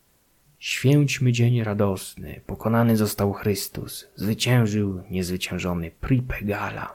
Święćmy 0.64 1.32
dzień 1.32 1.64
radosny, 1.64 2.40
pokonany 2.46 2.96
został 2.96 3.32
Chrystus, 3.32 4.08
zwyciężył 4.16 5.02
niezwyciężony 5.10 5.90
Pripegala. 6.00 6.92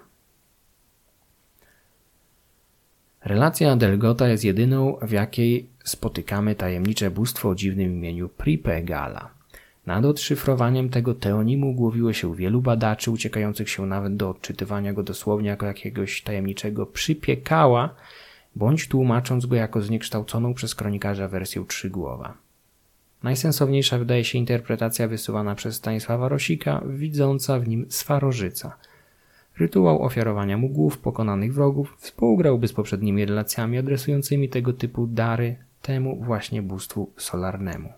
Relacja 3.26 3.76
Delgota 3.76 4.28
jest 4.28 4.44
jedyną, 4.44 4.98
w 5.02 5.12
jakiej 5.12 5.70
spotykamy 5.84 6.56
tajemnicze 6.56 7.12
bóstwo 7.12 7.50
o 7.50 7.56
dziwnym 7.56 7.92
imieniu 7.92 8.30
Pripegala. 8.30 9.30
Nad 9.86 10.06
odszyfrowaniem 10.06 10.90
tego 10.90 11.14
teonimu 11.14 11.74
głowiło 11.74 12.14
się 12.14 12.36
wielu 12.36 12.62
badaczy, 12.62 13.12
uciekających 13.12 13.70
się 13.70 13.86
nawet 13.86 14.16
do 14.16 14.30
odczytywania 14.30 14.94
go 14.94 15.04
dosłownie 15.04 15.50
jako 15.50 15.66
jakiegoś 15.66 16.22
tajemniczego 16.22 16.86
przypiekała, 16.86 17.96
bądź 18.56 18.88
tłumacząc 18.88 19.46
go 19.46 19.56
jako 19.56 19.82
zniekształconą 19.82 20.54
przez 20.54 20.76
kronikarza 20.76 21.28
wersję 21.28 21.66
trzygłowa. 21.68 22.47
Najsensowniejsza 23.24 23.98
wydaje 23.98 24.24
się 24.24 24.38
interpretacja 24.38 25.08
wysuwana 25.08 25.56
przez 25.56 25.76
Stanisława 25.76 26.30
Rosika, 26.30 26.82
widząca 26.88 27.60
w 27.60 27.68
nim 27.68 27.86
Swarożyca. 27.90 28.78
Rytuał 29.58 30.04
ofiarowania 30.04 30.58
mu 30.58 30.70
głów 30.70 30.98
pokonanych 30.98 31.54
wrogów 31.54 31.96
współgrałby 31.98 32.68
z 32.68 32.74
poprzednimi 32.74 33.26
relacjami 33.26 33.78
adresującymi 33.78 34.50
tego 34.50 34.74
typu 34.74 35.08
dary 35.08 35.56
temu 35.82 36.24
właśnie 36.24 36.62
bóstwu 36.62 37.12
solarnemu. 37.18 37.94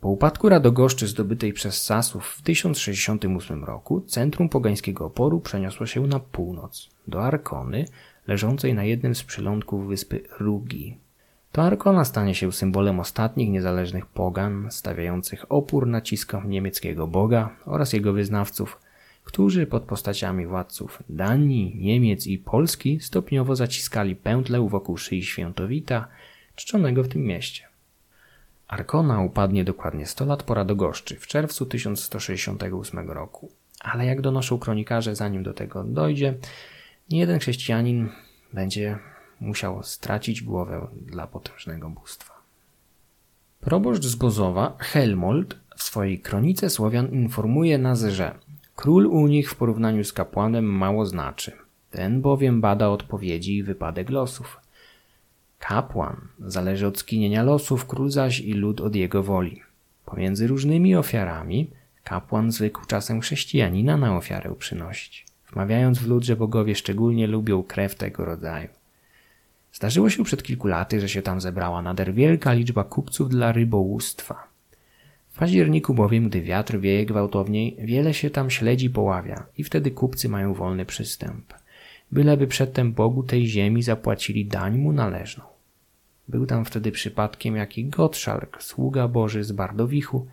Po 0.00 0.08
upadku 0.08 0.48
Radogoszczy 0.48 1.06
zdobytej 1.06 1.52
przez 1.52 1.82
Sasów 1.82 2.26
w 2.26 2.42
1068 2.42 3.64
roku 3.64 4.00
centrum 4.00 4.48
pogańskiego 4.48 5.04
oporu 5.04 5.40
przeniosło 5.40 5.86
się 5.86 6.06
na 6.06 6.20
północ, 6.20 6.90
do 7.08 7.24
Arkony, 7.24 7.84
leżącej 8.26 8.74
na 8.74 8.84
jednym 8.84 9.14
z 9.14 9.24
przylądków 9.24 9.88
wyspy 9.88 10.22
Rugi. 10.40 10.98
To 11.52 11.62
Arkona 11.62 12.04
stanie 12.04 12.34
się 12.34 12.52
symbolem 12.52 13.00
ostatnich 13.00 13.50
niezależnych 13.50 14.06
pogan, 14.06 14.66
stawiających 14.70 15.52
opór 15.52 15.86
naciskom 15.86 16.50
niemieckiego 16.50 17.06
Boga 17.06 17.56
oraz 17.66 17.92
jego 17.92 18.12
wyznawców, 18.12 18.80
którzy 19.24 19.66
pod 19.66 19.82
postaciami 19.82 20.46
władców 20.46 21.02
Danii, 21.08 21.76
Niemiec 21.76 22.26
i 22.26 22.38
Polski 22.38 23.00
stopniowo 23.00 23.56
zaciskali 23.56 24.16
pętlę 24.16 24.68
wokół 24.68 24.96
szyi 24.96 25.22
świętowita, 25.22 26.08
czczonego 26.54 27.02
w 27.02 27.08
tym 27.08 27.22
mieście. 27.22 27.68
Arkona 28.68 29.20
upadnie 29.20 29.64
dokładnie 29.64 30.06
100 30.06 30.24
lat 30.24 30.42
po 30.42 30.54
Radogoszczy 30.54 31.16
w 31.16 31.26
czerwcu 31.26 31.66
1168 31.66 33.10
roku. 33.10 33.50
Ale 33.80 34.06
jak 34.06 34.20
donoszą 34.20 34.58
kronikarze, 34.58 35.16
zanim 35.16 35.42
do 35.42 35.54
tego 35.54 35.84
dojdzie, 35.84 36.34
nie 37.10 37.18
jeden 37.18 37.38
chrześcijanin 37.38 38.08
będzie 38.52 38.98
musiał 39.40 39.82
stracić 39.82 40.42
głowę 40.42 40.86
dla 41.06 41.26
potężnego 41.26 41.90
bóstwa. 41.90 42.34
Proboszcz 43.60 44.04
z 44.04 44.14
Bozowa, 44.14 44.76
Helmold, 44.78 45.56
w 45.76 45.82
swojej 45.82 46.20
kronice 46.20 46.70
Słowian 46.70 47.12
informuje 47.12 47.78
nas, 47.78 48.02
że 48.02 48.34
król 48.76 49.06
u 49.06 49.26
nich 49.26 49.50
w 49.50 49.54
porównaniu 49.54 50.04
z 50.04 50.12
kapłanem 50.12 50.64
mało 50.64 51.06
znaczy. 51.06 51.52
Ten 51.90 52.20
bowiem 52.20 52.60
bada 52.60 52.88
odpowiedzi 52.88 53.56
i 53.56 53.62
wypadek 53.62 54.10
losów. 54.10 54.60
Kapłan 55.58 56.16
zależy 56.38 56.86
od 56.86 56.98
skinienia 56.98 57.42
losów, 57.42 57.86
król 57.86 58.10
zaś 58.10 58.40
i 58.40 58.52
lud 58.52 58.80
od 58.80 58.94
jego 58.94 59.22
woli. 59.22 59.62
Pomiędzy 60.04 60.46
różnymi 60.46 60.96
ofiarami 60.96 61.70
kapłan 62.04 62.52
zwykł 62.52 62.86
czasem 62.86 63.20
chrześcijanina 63.20 63.96
na 63.96 64.16
ofiarę 64.16 64.54
przynosić, 64.58 65.26
wmawiając 65.52 65.98
w 65.98 66.08
lud, 66.08 66.24
że 66.24 66.36
bogowie 66.36 66.74
szczególnie 66.74 67.26
lubią 67.26 67.62
krew 67.62 67.94
tego 67.94 68.24
rodzaju. 68.24 68.68
Zdarzyło 69.78 70.10
się 70.10 70.24
przed 70.24 70.42
kilku 70.42 70.68
laty, 70.68 71.00
że 71.00 71.08
się 71.08 71.22
tam 71.22 71.40
zebrała 71.40 71.82
nader 71.82 72.14
wielka 72.14 72.52
liczba 72.52 72.84
kupców 72.84 73.28
dla 73.28 73.52
rybołówstwa. 73.52 74.48
W 75.28 75.38
październiku 75.38 75.94
bowiem, 75.94 76.28
gdy 76.28 76.42
wiatr 76.42 76.80
wieje 76.80 77.06
gwałtowniej, 77.06 77.76
wiele 77.78 78.14
się 78.14 78.30
tam 78.30 78.50
śledzi 78.50 78.90
poławia 78.90 79.46
i 79.58 79.64
wtedy 79.64 79.90
kupcy 79.90 80.28
mają 80.28 80.54
wolny 80.54 80.84
przystęp 80.84 81.54
byleby 82.12 82.46
przedtem 82.46 82.92
Bogu 82.92 83.22
tej 83.22 83.46
ziemi 83.46 83.82
zapłacili 83.82 84.46
dań 84.46 84.78
mu 84.78 84.92
należną. 84.92 85.44
Był 86.28 86.46
tam 86.46 86.64
wtedy 86.64 86.92
przypadkiem 86.92 87.56
jaki 87.56 87.84
Gottschalk, 87.84 88.62
sługa 88.62 89.08
Boży 89.08 89.44
z 89.44 89.52
Bardowichu, 89.52 90.26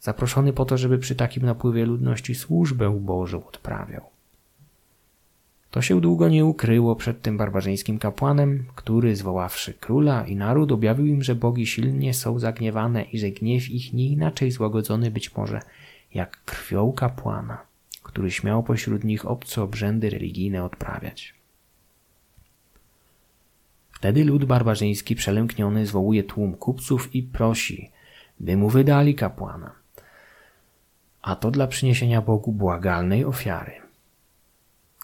zaproszony 0.00 0.52
po 0.52 0.64
to, 0.64 0.78
żeby 0.78 0.98
przy 0.98 1.14
takim 1.14 1.42
napływie 1.42 1.86
ludności 1.86 2.34
służbę 2.34 3.00
Bożą 3.00 3.46
odprawiał. 3.46 4.17
To 5.70 5.82
się 5.82 6.00
długo 6.00 6.28
nie 6.28 6.44
ukryło 6.44 6.96
przed 6.96 7.22
tym 7.22 7.36
barbarzyńskim 7.36 7.98
kapłanem, 7.98 8.64
który, 8.74 9.16
zwoławszy 9.16 9.74
króla 9.74 10.26
i 10.26 10.36
naród, 10.36 10.72
objawił 10.72 11.06
im, 11.06 11.22
że 11.22 11.34
bogi 11.34 11.66
silnie 11.66 12.14
są 12.14 12.38
zagniewane 12.38 13.02
i 13.02 13.18
że 13.18 13.30
gniew 13.30 13.70
ich 13.70 13.92
nie 13.92 14.08
inaczej 14.08 14.50
złagodzony 14.50 15.10
być 15.10 15.36
może 15.36 15.60
jak 16.14 16.44
krwią 16.44 16.92
kapłana 16.92 17.68
który 18.08 18.30
śmiał 18.30 18.62
pośród 18.62 19.04
nich 19.04 19.26
obce 19.26 19.62
obrzędy 19.62 20.10
religijne 20.10 20.64
odprawiać. 20.64 21.34
Wtedy 23.90 24.24
lud 24.24 24.44
barbarzyński 24.44 25.16
przelękniony 25.16 25.86
zwołuje 25.86 26.24
tłum 26.24 26.54
kupców 26.54 27.14
i 27.14 27.22
prosi, 27.22 27.90
by 28.40 28.56
mu 28.56 28.68
wydali 28.68 29.14
kapłana. 29.14 29.72
A 31.22 31.36
to 31.36 31.50
dla 31.50 31.66
przyniesienia 31.66 32.22
Bogu 32.22 32.52
błagalnej 32.52 33.24
ofiary. 33.24 33.87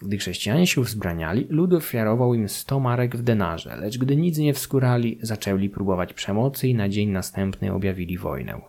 Gdy 0.01 0.17
chrześcijanie 0.17 0.67
się 0.67 0.83
wzbraniali, 0.83 1.47
lud 1.49 1.73
ofiarował 1.73 2.33
im 2.33 2.49
sto 2.49 2.79
marek 2.79 3.17
w 3.17 3.21
denarze, 3.21 3.75
lecz 3.75 3.97
gdy 3.97 4.15
nic 4.15 4.37
nie 4.37 4.53
wskórali, 4.53 5.19
zaczęli 5.21 5.69
próbować 5.69 6.13
przemocy 6.13 6.67
i 6.67 6.75
na 6.75 6.89
dzień 6.89 7.09
następny 7.09 7.73
objawili 7.73 8.17
wojnę. 8.17 8.61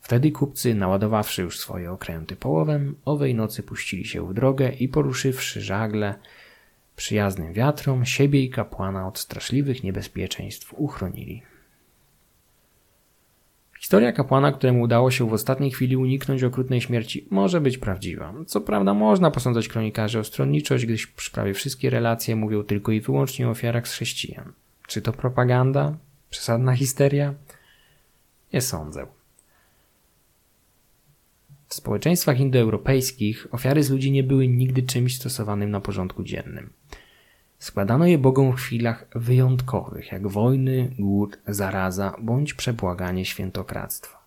Wtedy 0.00 0.30
kupcy, 0.30 0.74
naładowawszy 0.74 1.42
już 1.42 1.58
swoje 1.58 1.92
okręty 1.92 2.36
połowem, 2.36 2.94
owej 3.04 3.34
nocy 3.34 3.62
puścili 3.62 4.04
się 4.04 4.28
w 4.28 4.34
drogę 4.34 4.72
i 4.72 4.88
poruszywszy 4.88 5.60
żagle, 5.60 6.14
przyjaznym 6.96 7.52
wiatrom, 7.52 8.04
siebie 8.04 8.42
i 8.42 8.50
kapłana 8.50 9.08
od 9.08 9.18
straszliwych 9.18 9.84
niebezpieczeństw 9.84 10.74
uchronili. 10.76 11.42
Historia 13.90 14.12
kapłana, 14.12 14.52
któremu 14.52 14.82
udało 14.82 15.10
się 15.10 15.28
w 15.28 15.32
ostatniej 15.32 15.70
chwili 15.70 15.96
uniknąć 15.96 16.42
okrutnej 16.42 16.80
śmierci, 16.80 17.26
może 17.30 17.60
być 17.60 17.78
prawdziwa. 17.78 18.34
Co 18.46 18.60
prawda 18.60 18.94
można 18.94 19.30
posądzać 19.30 19.68
kronikarzy 19.68 20.18
o 20.18 20.24
stronniczość, 20.24 20.86
gdyż 20.86 21.06
prawie 21.32 21.54
wszystkie 21.54 21.90
relacje 21.90 22.36
mówią 22.36 22.62
tylko 22.62 22.92
i 22.92 23.00
wyłącznie 23.00 23.48
o 23.48 23.50
ofiarach 23.50 23.88
z 23.88 23.92
chrześcijan. 23.92 24.52
Czy 24.86 25.02
to 25.02 25.12
propaganda? 25.12 25.96
Przesadna 26.30 26.76
histeria? 26.76 27.34
Nie 28.52 28.60
sądzę. 28.60 29.06
W 31.68 31.74
społeczeństwach 31.74 32.40
indoeuropejskich 32.40 33.46
ofiary 33.50 33.82
z 33.82 33.90
ludzi 33.90 34.12
nie 34.12 34.22
były 34.22 34.48
nigdy 34.48 34.82
czymś 34.82 35.16
stosowanym 35.16 35.70
na 35.70 35.80
porządku 35.80 36.22
dziennym. 36.22 36.70
Składano 37.60 38.06
je 38.06 38.18
Bogom 38.18 38.52
w 38.52 38.56
chwilach 38.56 39.06
wyjątkowych, 39.14 40.12
jak 40.12 40.28
wojny, 40.28 40.90
głód, 40.98 41.38
zaraza 41.46 42.16
bądź 42.22 42.54
przebłaganie 42.54 43.24
świętokradztwa. 43.24 44.18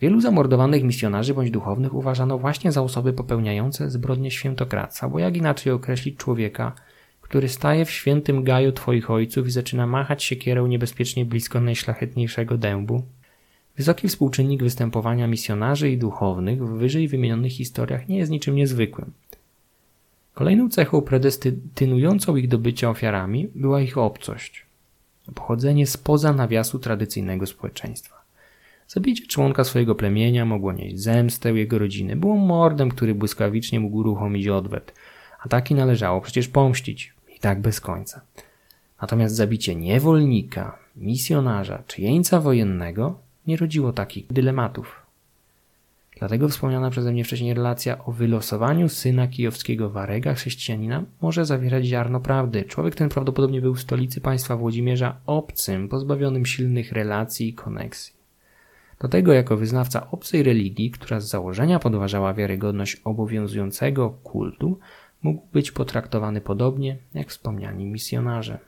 Wielu 0.00 0.20
zamordowanych 0.20 0.82
misjonarzy 0.82 1.34
bądź 1.34 1.50
duchownych 1.50 1.94
uważano 1.94 2.38
właśnie 2.38 2.72
za 2.72 2.82
osoby 2.82 3.12
popełniające 3.12 3.90
zbrodnie 3.90 4.30
świętokradztwa, 4.30 5.08
bo 5.08 5.18
jak 5.18 5.36
inaczej 5.36 5.72
określić 5.72 6.16
człowieka, 6.16 6.72
który 7.20 7.48
staje 7.48 7.84
w 7.84 7.90
świętym 7.90 8.44
gaju 8.44 8.72
Twoich 8.72 9.10
ojców 9.10 9.46
i 9.46 9.50
zaczyna 9.50 9.86
machać 9.86 10.24
siekierą 10.24 10.66
niebezpiecznie 10.66 11.24
blisko 11.24 11.60
najszlachetniejszego 11.60 12.58
dębu, 12.58 13.02
Wysoki 13.76 14.08
współczynnik 14.08 14.62
występowania 14.62 15.26
misjonarzy 15.26 15.90
i 15.90 15.98
duchownych 15.98 16.64
w 16.64 16.78
wyżej 16.78 17.08
wymienionych 17.08 17.52
historiach 17.52 18.08
nie 18.08 18.18
jest 18.18 18.30
niczym 18.30 18.54
niezwykłym. 18.54 19.12
Kolejną 20.34 20.68
cechą 20.68 21.00
predestynującą 21.02 22.36
ich 22.36 22.48
do 22.48 22.58
bycia 22.58 22.90
ofiarami 22.90 23.48
była 23.54 23.80
ich 23.80 23.98
obcość, 23.98 24.66
pochodzenie 25.34 25.86
spoza 25.86 26.32
nawiasu 26.32 26.78
tradycyjnego 26.78 27.46
społeczeństwa. 27.46 28.22
Zabicie 28.88 29.26
członka 29.26 29.64
swojego 29.64 29.94
plemienia 29.94 30.44
mogło 30.44 30.72
nieść 30.72 31.00
zemstę 31.00 31.52
jego 31.52 31.78
rodziny, 31.78 32.16
było 32.16 32.36
mordem, 32.36 32.88
który 32.88 33.14
błyskawicznie 33.14 33.80
mógł 33.80 33.96
uruchomić 33.96 34.48
odwet, 34.48 34.94
a 35.40 35.48
taki 35.48 35.74
należało 35.74 36.20
przecież 36.20 36.48
pomścić 36.48 37.14
i 37.36 37.38
tak 37.38 37.60
bez 37.60 37.80
końca. 37.80 38.20
Natomiast 39.00 39.34
zabicie 39.34 39.74
niewolnika, 39.74 40.78
misjonarza 40.96 41.82
czy 41.86 42.02
jeńca 42.02 42.40
wojennego 42.40 43.18
nie 43.46 43.56
rodziło 43.56 43.92
takich 43.92 44.26
dylematów. 44.32 45.01
Dlatego 46.22 46.48
wspomniana 46.48 46.90
przeze 46.90 47.12
mnie 47.12 47.24
wcześniej 47.24 47.54
relacja 47.54 48.04
o 48.04 48.12
wylosowaniu 48.12 48.88
syna 48.88 49.28
kijowskiego 49.28 49.90
Warega, 49.90 50.34
chrześcijanina, 50.34 51.04
może 51.22 51.44
zawierać 51.44 51.84
ziarno 51.84 52.20
prawdy. 52.20 52.64
Człowiek 52.64 52.94
ten 52.94 53.08
prawdopodobnie 53.08 53.60
był 53.60 53.74
w 53.74 53.80
stolicy 53.80 54.20
państwa 54.20 54.56
Włodzimierza 54.56 55.16
obcym, 55.26 55.88
pozbawionym 55.88 56.46
silnych 56.46 56.92
relacji 56.92 57.48
i 57.48 57.54
koneksji. 57.54 58.14
Do 59.00 59.08
tego 59.08 59.32
jako 59.32 59.56
wyznawca 59.56 60.10
obcej 60.10 60.42
religii, 60.42 60.90
która 60.90 61.20
z 61.20 61.28
założenia 61.28 61.78
podważała 61.78 62.34
wiarygodność 62.34 63.00
obowiązującego 63.04 64.10
kultu, 64.10 64.78
mógł 65.22 65.46
być 65.52 65.72
potraktowany 65.72 66.40
podobnie 66.40 66.96
jak 67.14 67.28
wspomniani 67.28 67.86
misjonarze. 67.86 68.58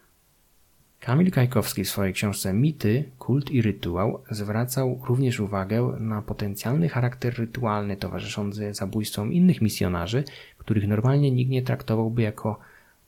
Kamil 1.04 1.30
Kajkowski 1.30 1.84
w 1.84 1.88
swojej 1.88 2.14
książce 2.14 2.52
Mity, 2.52 3.04
Kult 3.18 3.50
i 3.50 3.62
Rytuał 3.62 4.22
zwracał 4.30 5.00
również 5.08 5.40
uwagę 5.40 5.96
na 6.00 6.22
potencjalny 6.22 6.88
charakter 6.88 7.38
rytualny 7.38 7.96
towarzyszący 7.96 8.74
zabójstwom 8.74 9.32
innych 9.32 9.60
misjonarzy, 9.60 10.24
których 10.58 10.88
normalnie 10.88 11.30
nikt 11.30 11.50
nie 11.50 11.62
traktowałby 11.62 12.22
jako 12.22 12.58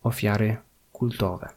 ofiary 0.02 0.56
kultowe. 0.92 1.48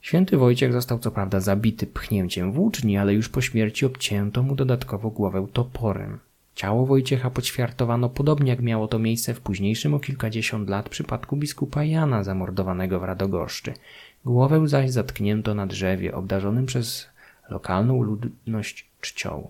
Święty 0.00 0.36
Wojciech 0.36 0.72
został 0.72 0.98
co 0.98 1.10
prawda 1.10 1.40
zabity 1.40 1.86
pchnięciem 1.86 2.52
włóczni, 2.52 2.96
ale 2.96 3.14
już 3.14 3.28
po 3.28 3.40
śmierci 3.40 3.86
obcięto 3.86 4.42
mu 4.42 4.54
dodatkowo 4.54 5.10
głowę 5.10 5.46
toporem. 5.52 6.18
Ciało 6.54 6.86
Wojciecha 6.86 7.30
poćwiartowano 7.30 8.08
podobnie 8.08 8.50
jak 8.50 8.60
miało 8.60 8.88
to 8.88 8.98
miejsce 8.98 9.34
w 9.34 9.40
późniejszym 9.40 9.94
o 9.94 10.00
kilkadziesiąt 10.00 10.68
lat 10.68 10.88
przypadku 10.88 11.36
biskupa 11.36 11.84
Jana 11.84 12.24
zamordowanego 12.24 13.00
w 13.00 13.04
Radogoszczy– 13.04 13.74
Głowę 14.26 14.68
zaś 14.68 14.90
zatknięto 14.90 15.54
na 15.54 15.66
drzewie 15.66 16.14
obdarzonym 16.14 16.66
przez 16.66 17.06
lokalną 17.50 18.02
ludność 18.02 18.90
czcią. 19.00 19.48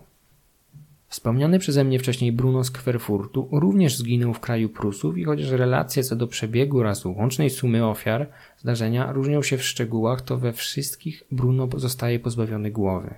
Wspomniany 1.07 1.59
przeze 1.59 1.83
mnie 1.83 1.99
wcześniej 1.99 2.31
Bruno 2.31 2.63
z 2.63 2.71
Kwerfurtu 2.71 3.47
również 3.51 3.97
zginął 3.97 4.33
w 4.33 4.39
kraju 4.39 4.69
Prusów 4.69 5.17
i 5.17 5.23
chociaż 5.23 5.49
relacje 5.49 6.03
co 6.03 6.15
do 6.15 6.27
przebiegu 6.27 6.79
oraz 6.79 7.05
łącznej 7.05 7.49
sumy 7.49 7.85
ofiar 7.85 8.27
zdarzenia 8.57 9.11
różnią 9.11 9.43
się 9.43 9.57
w 9.57 9.63
szczegółach, 9.63 10.21
to 10.21 10.37
we 10.37 10.53
wszystkich 10.53 11.23
Bruno 11.31 11.67
zostaje 11.77 12.19
pozbawiony 12.19 12.71
głowy. 12.71 13.13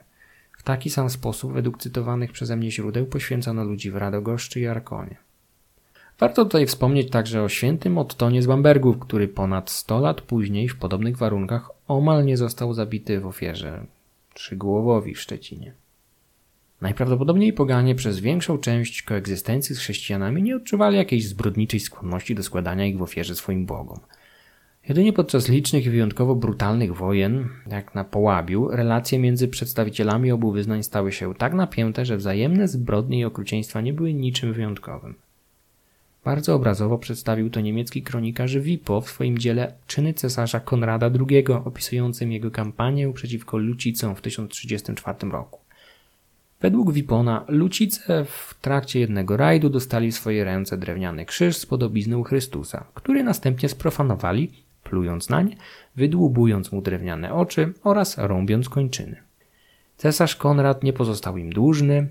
W 0.57 0.63
taki 0.63 0.89
sam 0.89 1.09
sposób 1.09 1.53
według 1.53 1.77
cytowanych 1.77 2.31
przeze 2.31 2.55
mnie 2.55 2.71
źródeł 2.71 3.05
poświęcono 3.05 3.63
ludzi 3.63 3.91
w 3.91 3.95
Radogoszczy 3.95 4.59
i 4.59 4.67
Arkonie. 4.67 5.28
Warto 6.19 6.45
tutaj 6.45 6.65
wspomnieć 6.65 7.09
także 7.09 7.43
o 7.43 7.49
świętym 7.49 7.97
Ottonie 7.97 8.41
z 8.41 8.47
Bambergów, 8.47 8.99
który 8.99 9.27
ponad 9.27 9.69
100 9.69 9.99
lat 9.99 10.21
później 10.21 10.69
w 10.69 10.77
podobnych 10.77 11.17
warunkach 11.17 11.71
omal 11.87 12.25
nie 12.25 12.37
został 12.37 12.73
zabity 12.73 13.19
w 13.19 13.25
ofierze 13.25 13.85
Trzygłowowi 14.33 15.15
w 15.15 15.19
Szczecinie. 15.19 15.73
Najprawdopodobniej 16.81 17.53
poganie 17.53 17.95
przez 17.95 18.19
większą 18.19 18.57
część 18.57 19.01
koegzystencji 19.01 19.75
z 19.75 19.79
chrześcijanami 19.79 20.43
nie 20.43 20.55
odczuwali 20.55 20.97
jakiejś 20.97 21.27
zbrodniczej 21.27 21.79
skłonności 21.79 22.35
do 22.35 22.43
składania 22.43 22.85
ich 22.85 22.97
w 22.97 23.01
ofierze 23.01 23.35
swoim 23.35 23.65
bogom. 23.65 23.99
Jedynie 24.89 25.13
podczas 25.13 25.49
licznych 25.49 25.85
i 25.85 25.89
wyjątkowo 25.89 26.35
brutalnych 26.35 26.95
wojen, 26.95 27.49
jak 27.71 27.95
na 27.95 28.03
Połabiu, 28.03 28.67
relacje 28.67 29.19
między 29.19 29.47
przedstawicielami 29.47 30.31
obu 30.31 30.51
wyznań 30.51 30.83
stały 30.83 31.11
się 31.11 31.35
tak 31.35 31.53
napięte, 31.53 32.05
że 32.05 32.17
wzajemne 32.17 32.67
zbrodnie 32.67 33.19
i 33.19 33.25
okrucieństwa 33.25 33.81
nie 33.81 33.93
były 33.93 34.13
niczym 34.13 34.53
wyjątkowym. 34.53 35.15
Bardzo 36.23 36.55
obrazowo 36.55 36.97
przedstawił 36.97 37.49
to 37.49 37.61
niemiecki 37.61 38.03
kronikarz 38.03 38.57
Wipo 38.57 39.01
w 39.01 39.09
swoim 39.09 39.37
dziele 39.37 39.73
Czyny 39.87 40.13
cesarza 40.13 40.59
Konrada 40.59 41.11
II, 41.29 41.45
opisującym 41.65 42.31
jego 42.31 42.51
kampanię 42.51 43.13
przeciwko 43.13 43.57
Lucicom 43.57 44.15
w 44.15 44.21
1034 44.21 45.31
roku. 45.31 45.59
Według 46.61 46.91
Wipona 46.93 47.45
Lucice 47.47 48.25
w 48.25 48.55
trakcie 48.61 48.99
jednego 48.99 49.37
rajdu 49.37 49.69
dostali 49.69 50.11
w 50.11 50.15
swoje 50.15 50.43
ręce 50.43 50.77
drewniany 50.77 51.25
krzyż 51.25 51.57
z 51.57 51.65
podobizną 51.65 52.23
Chrystusa, 52.23 52.85
który 52.93 53.23
następnie 53.23 53.69
sprofanowali, 53.69 54.51
plując 54.83 55.29
nań, 55.29 55.55
wydłubując 55.95 56.71
mu 56.71 56.81
drewniane 56.81 57.33
oczy 57.33 57.73
oraz 57.83 58.17
rąbiąc 58.17 58.69
kończyny. 58.69 59.15
Cesarz 59.97 60.35
Konrad 60.35 60.83
nie 60.83 60.93
pozostał 60.93 61.37
im 61.37 61.53
dłużny, 61.53 62.07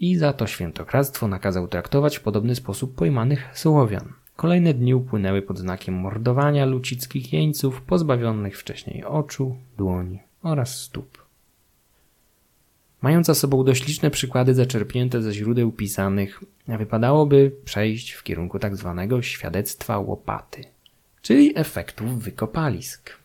i 0.00 0.16
za 0.16 0.32
to 0.32 0.46
świętokradztwo 0.46 1.28
nakazał 1.28 1.68
traktować 1.68 2.18
w 2.18 2.22
podobny 2.22 2.54
sposób 2.54 2.94
pojmanych 2.94 3.48
Słowian. 3.54 4.12
Kolejne 4.36 4.74
dni 4.74 4.94
upłynęły 4.94 5.42
pod 5.42 5.58
znakiem 5.58 5.94
mordowania 5.94 6.66
lucickich 6.66 7.32
jeńców 7.32 7.82
pozbawionych 7.82 8.58
wcześniej 8.58 9.04
oczu, 9.04 9.56
dłoni 9.78 10.18
oraz 10.42 10.80
stóp. 10.82 11.24
Mając 13.02 13.26
za 13.26 13.34
sobą 13.34 13.64
dość 13.64 13.86
liczne 13.86 14.10
przykłady 14.10 14.54
zaczerpnięte 14.54 15.22
ze 15.22 15.32
źródeł 15.32 15.72
pisanych, 15.72 16.44
wypadałoby 16.68 17.52
przejść 17.64 18.12
w 18.12 18.22
kierunku 18.22 18.58
tak 18.58 18.76
zwanego 18.76 19.22
świadectwa 19.22 19.98
łopaty, 19.98 20.64
czyli 21.22 21.52
efektów 21.58 22.22
wykopalisk. 22.22 23.19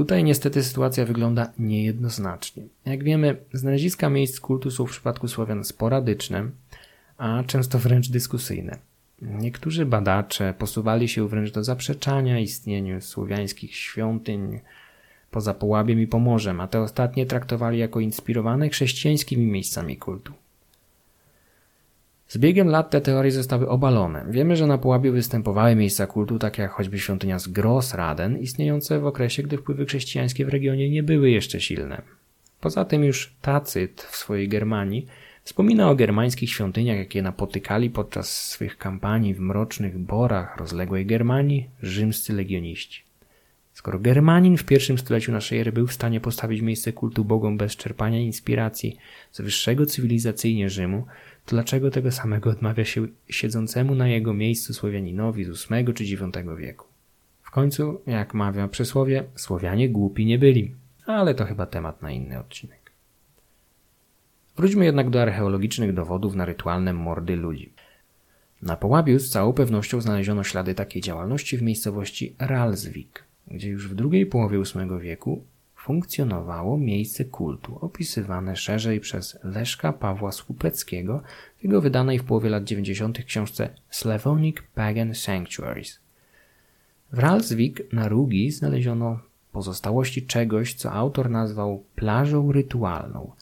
Tutaj 0.00 0.24
niestety 0.24 0.62
sytuacja 0.62 1.04
wygląda 1.04 1.52
niejednoznacznie. 1.58 2.62
Jak 2.84 3.04
wiemy, 3.04 3.36
znaleziska 3.52 4.10
miejsc 4.10 4.40
kultu 4.40 4.70
są 4.70 4.86
w 4.86 4.90
przypadku 4.90 5.28
Słowian 5.28 5.64
sporadyczne, 5.64 6.50
a 7.18 7.44
często 7.46 7.78
wręcz 7.78 8.08
dyskusyjne. 8.08 8.78
Niektórzy 9.22 9.86
badacze 9.86 10.54
posuwali 10.58 11.08
się 11.08 11.28
wręcz 11.28 11.50
do 11.50 11.64
zaprzeczania 11.64 12.38
istnieniu 12.38 13.00
słowiańskich 13.00 13.76
świątyń 13.76 14.60
poza 15.30 15.54
Połabiem 15.54 16.00
i 16.00 16.06
Pomorzem, 16.06 16.60
a 16.60 16.66
te 16.66 16.80
ostatnie 16.80 17.26
traktowali 17.26 17.78
jako 17.78 18.00
inspirowane 18.00 18.68
chrześcijańskimi 18.68 19.46
miejscami 19.46 19.96
kultu. 19.96 20.32
Z 22.30 22.38
biegiem 22.38 22.68
lat 22.68 22.90
te 22.90 23.00
teorie 23.00 23.32
zostały 23.32 23.68
obalone. 23.68 24.24
Wiemy, 24.28 24.56
że 24.56 24.66
na 24.66 24.78
Pułabie 24.78 25.12
występowały 25.12 25.76
miejsca 25.76 26.06
kultu, 26.06 26.38
takie 26.38 26.62
jak 26.62 26.70
choćby 26.70 26.98
świątynia 26.98 27.38
z 27.38 27.48
Grossraden, 27.48 28.38
istniejące 28.38 29.00
w 29.00 29.06
okresie, 29.06 29.42
gdy 29.42 29.58
wpływy 29.58 29.86
chrześcijańskie 29.86 30.46
w 30.46 30.48
regionie 30.48 30.90
nie 30.90 31.02
były 31.02 31.30
jeszcze 31.30 31.60
silne. 31.60 32.02
Poza 32.60 32.84
tym 32.84 33.04
już 33.04 33.34
Tacyt 33.42 34.02
w 34.02 34.16
swojej 34.16 34.48
Germanii 34.48 35.06
wspomina 35.44 35.90
o 35.90 35.94
germańskich 35.94 36.50
świątyniach, 36.50 36.98
jakie 36.98 37.22
napotykali 37.22 37.90
podczas 37.90 38.46
swych 38.46 38.78
kampanii 38.78 39.34
w 39.34 39.40
mrocznych 39.40 39.98
borach 39.98 40.56
rozległej 40.56 41.06
Germanii 41.06 41.68
rzymscy 41.82 42.32
legioniści. 42.32 43.02
Skoro 43.72 43.98
Germanin 43.98 44.56
w 44.56 44.64
pierwszym 44.64 44.98
stuleciu 44.98 45.32
naszej 45.32 45.60
ery 45.60 45.72
był 45.72 45.86
w 45.86 45.92
stanie 45.92 46.20
postawić 46.20 46.60
miejsce 46.60 46.92
kultu 46.92 47.24
bogom 47.24 47.56
bez 47.56 47.76
czerpania 47.76 48.18
inspiracji 48.18 48.96
z 49.32 49.40
wyższego 49.40 49.86
cywilizacyjnie 49.86 50.70
Rzymu, 50.70 51.06
dlaczego 51.46 51.90
tego 51.90 52.12
samego 52.12 52.50
odmawia 52.50 52.84
się 52.84 53.06
siedzącemu 53.28 53.94
na 53.94 54.08
jego 54.08 54.34
miejscu 54.34 54.74
Słowianinowi 54.74 55.44
z 55.44 55.68
VIII 55.68 55.94
czy 55.94 56.04
IX 56.04 56.22
wieku? 56.58 56.86
W 57.42 57.50
końcu, 57.50 58.00
jak 58.06 58.34
mawia 58.34 58.68
przysłowie, 58.68 59.24
Słowianie 59.36 59.88
głupi 59.88 60.26
nie 60.26 60.38
byli, 60.38 60.74
ale 61.06 61.34
to 61.34 61.44
chyba 61.44 61.66
temat 61.66 62.02
na 62.02 62.10
inny 62.10 62.38
odcinek. 62.38 62.92
Wróćmy 64.56 64.84
jednak 64.84 65.10
do 65.10 65.22
archeologicznych 65.22 65.94
dowodów 65.94 66.34
na 66.34 66.44
rytualne 66.44 66.92
mordy 66.92 67.36
ludzi. 67.36 67.72
Na 68.62 68.76
Połabiu 68.76 69.18
z 69.18 69.30
całą 69.30 69.52
pewnością 69.52 70.00
znaleziono 70.00 70.44
ślady 70.44 70.74
takiej 70.74 71.02
działalności 71.02 71.56
w 71.56 71.62
miejscowości 71.62 72.34
Ralsvik, 72.38 73.24
gdzie 73.46 73.68
już 73.68 73.88
w 73.88 73.94
drugiej 73.94 74.26
połowie 74.26 74.58
VIII 74.58 75.00
wieku 75.00 75.44
funkcjonowało 75.80 76.78
miejsce 76.78 77.24
kultu, 77.24 77.78
opisywane 77.80 78.56
szerzej 78.56 79.00
przez 79.00 79.38
Leszka 79.44 79.92
Pawła 79.92 80.32
Słupeckiego 80.32 81.22
w 81.58 81.64
jego 81.64 81.80
wydanej 81.80 82.18
w 82.18 82.24
połowie 82.24 82.50
lat 82.50 82.64
90. 82.64 83.24
książce 83.24 83.68
Slavonic 83.90 84.56
Pagan 84.74 85.14
Sanctuaries. 85.14 86.00
W 87.12 87.18
Ralsvik 87.18 87.92
na 87.92 88.08
Rugi 88.08 88.50
znaleziono 88.50 89.20
pozostałości 89.52 90.26
czegoś, 90.26 90.74
co 90.74 90.92
autor 90.92 91.30
nazwał 91.30 91.84
plażą 91.94 92.52
rytualną, 92.52 93.32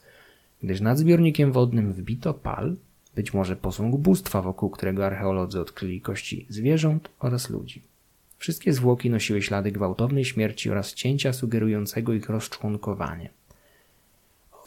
gdyż 0.63 0.81
nad 0.81 0.97
zbiornikiem 0.97 1.51
wodnym 1.51 1.93
wbito 1.93 2.33
pal, 2.33 2.75
być 3.15 3.33
może 3.33 3.55
posąg 3.55 3.95
bóstwa, 3.95 4.41
wokół 4.41 4.69
którego 4.69 5.05
archeolodzy 5.05 5.61
odkryli 5.61 6.01
kości 6.01 6.45
zwierząt 6.49 7.09
oraz 7.19 7.49
ludzi. 7.49 7.88
Wszystkie 8.39 8.73
zwłoki 8.73 9.09
nosiły 9.09 9.41
ślady 9.41 9.71
gwałtownej 9.71 10.25
śmierci 10.25 10.71
oraz 10.71 10.93
cięcia 10.93 11.33
sugerującego 11.33 12.13
ich 12.13 12.29
rozczłonkowanie. 12.29 13.29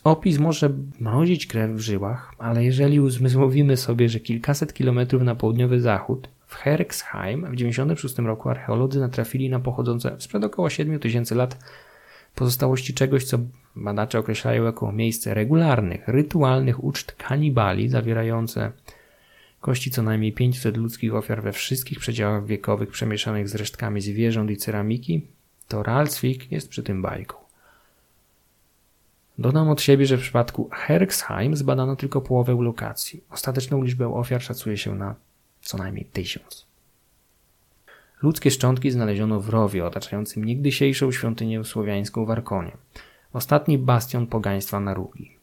Opis 0.05 0.39
może 0.39 0.71
mrozić 1.01 1.47
krew 1.47 1.71
w 1.71 1.79
żyłach, 1.79 2.33
ale 2.39 2.65
jeżeli 2.65 3.01
uzmysłowimy 3.01 3.77
sobie, 3.77 4.09
że 4.09 4.21
kilkaset 4.21 4.75
kilometrów 4.75 5.23
na 5.23 5.35
południowy 5.35 5.81
zachód, 5.81 6.29
w 6.47 6.55
Herxheim 6.55 7.41
w 7.41 7.51
1996 7.51 8.19
roku 8.19 8.49
archeolodzy 8.49 9.01
natrafili 9.01 9.51
na 9.51 9.61
pochodzące 9.61 10.17
sprzed 10.19 10.45
około 10.45 10.71
7 10.71 10.99
tysięcy 10.99 11.35
lat 11.35 11.59
pozostałości 12.35 12.95
czegoś, 12.95 13.25
co 13.25 13.39
badacze 13.77 14.19
określają 14.19 14.65
jako 14.65 14.93
miejsce 14.93 15.35
regularnych, 15.35 16.09
rytualnych 16.09 16.85
uczt 16.85 17.13
kanibali 17.13 17.89
zawierające 17.89 18.73
Kości 19.63 19.91
co 19.91 20.03
najmniej 20.03 20.33
500 20.33 20.77
ludzkich 20.77 21.15
ofiar 21.15 21.43
we 21.43 21.53
wszystkich 21.53 21.99
przedziałach 21.99 22.47
wiekowych 22.47 22.91
przemieszanych 22.91 23.49
z 23.49 23.55
resztkami 23.55 24.01
zwierząt 24.01 24.51
i 24.51 24.57
ceramiki, 24.57 25.27
to 25.69 25.83
Ralswik 25.83 26.53
jest 26.53 26.69
przy 26.69 26.83
tym 26.83 27.03
bajką. 27.03 27.37
Dodam 29.39 29.71
od 29.71 29.83
siebie, 29.83 30.07
że 30.07 30.17
w 30.17 30.21
przypadku 30.21 30.69
Herxheim 30.73 31.57
zbadano 31.57 31.97
tylko 31.97 32.21
połowę 32.21 32.57
lokacji. 32.61 33.25
Ostateczną 33.31 33.83
liczbę 33.83 34.15
ofiar 34.15 34.43
szacuje 34.43 34.77
się 34.77 34.95
na 34.95 35.15
co 35.61 35.79
najmniej 35.79 36.05
tysiąc. 36.05 36.67
Ludzkie 38.23 38.51
szczątki 38.51 38.91
znaleziono 38.91 39.41
w 39.41 39.49
rowie 39.49 39.87
otaczającym 39.87 40.45
niegdysiejszą 40.45 41.13
świątynię 41.13 41.65
słowiańską 41.65 42.25
w 42.25 42.31
Arkonie, 42.31 42.77
ostatni 43.33 43.79
bastion 43.79 44.27
pogaństwa 44.27 44.81
na 44.81 44.95
Rugi. 44.95 45.42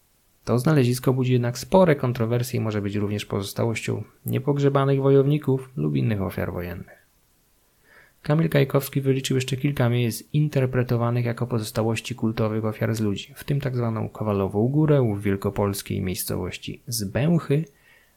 To 0.50 0.60
znalezisko 0.60 1.14
budzi 1.14 1.34
jednak 1.34 1.58
spore 1.58 1.96
kontrowersje 1.96 2.60
i 2.60 2.64
może 2.64 2.82
być 2.82 2.96
również 2.96 3.26
pozostałością 3.26 4.04
niepogrzebanych 4.26 5.02
wojowników 5.02 5.70
lub 5.76 5.96
innych 5.96 6.22
ofiar 6.22 6.54
wojennych. 6.54 7.06
Kamil 8.22 8.50
Kajkowski 8.50 9.02
wyliczył 9.02 9.38
jeszcze 9.38 9.58
kilka 9.58 9.90
miejsc 9.90 10.24
interpretowanych 10.34 11.26
jako 11.26 11.48
pozostałości 11.48 12.16
kultowych 12.16 12.66
ofiar 12.66 12.96
z 12.96 13.00
ludzi, 13.00 13.34
w 13.36 13.44
tym 13.44 13.62
tzw. 13.62 13.92
Tak 13.96 14.12
Kowalową 14.12 14.68
Górę 14.68 15.14
w 15.18 15.22
wielkopolskiej 15.22 16.02
miejscowości 16.02 16.82
Zbęchy 16.88 17.66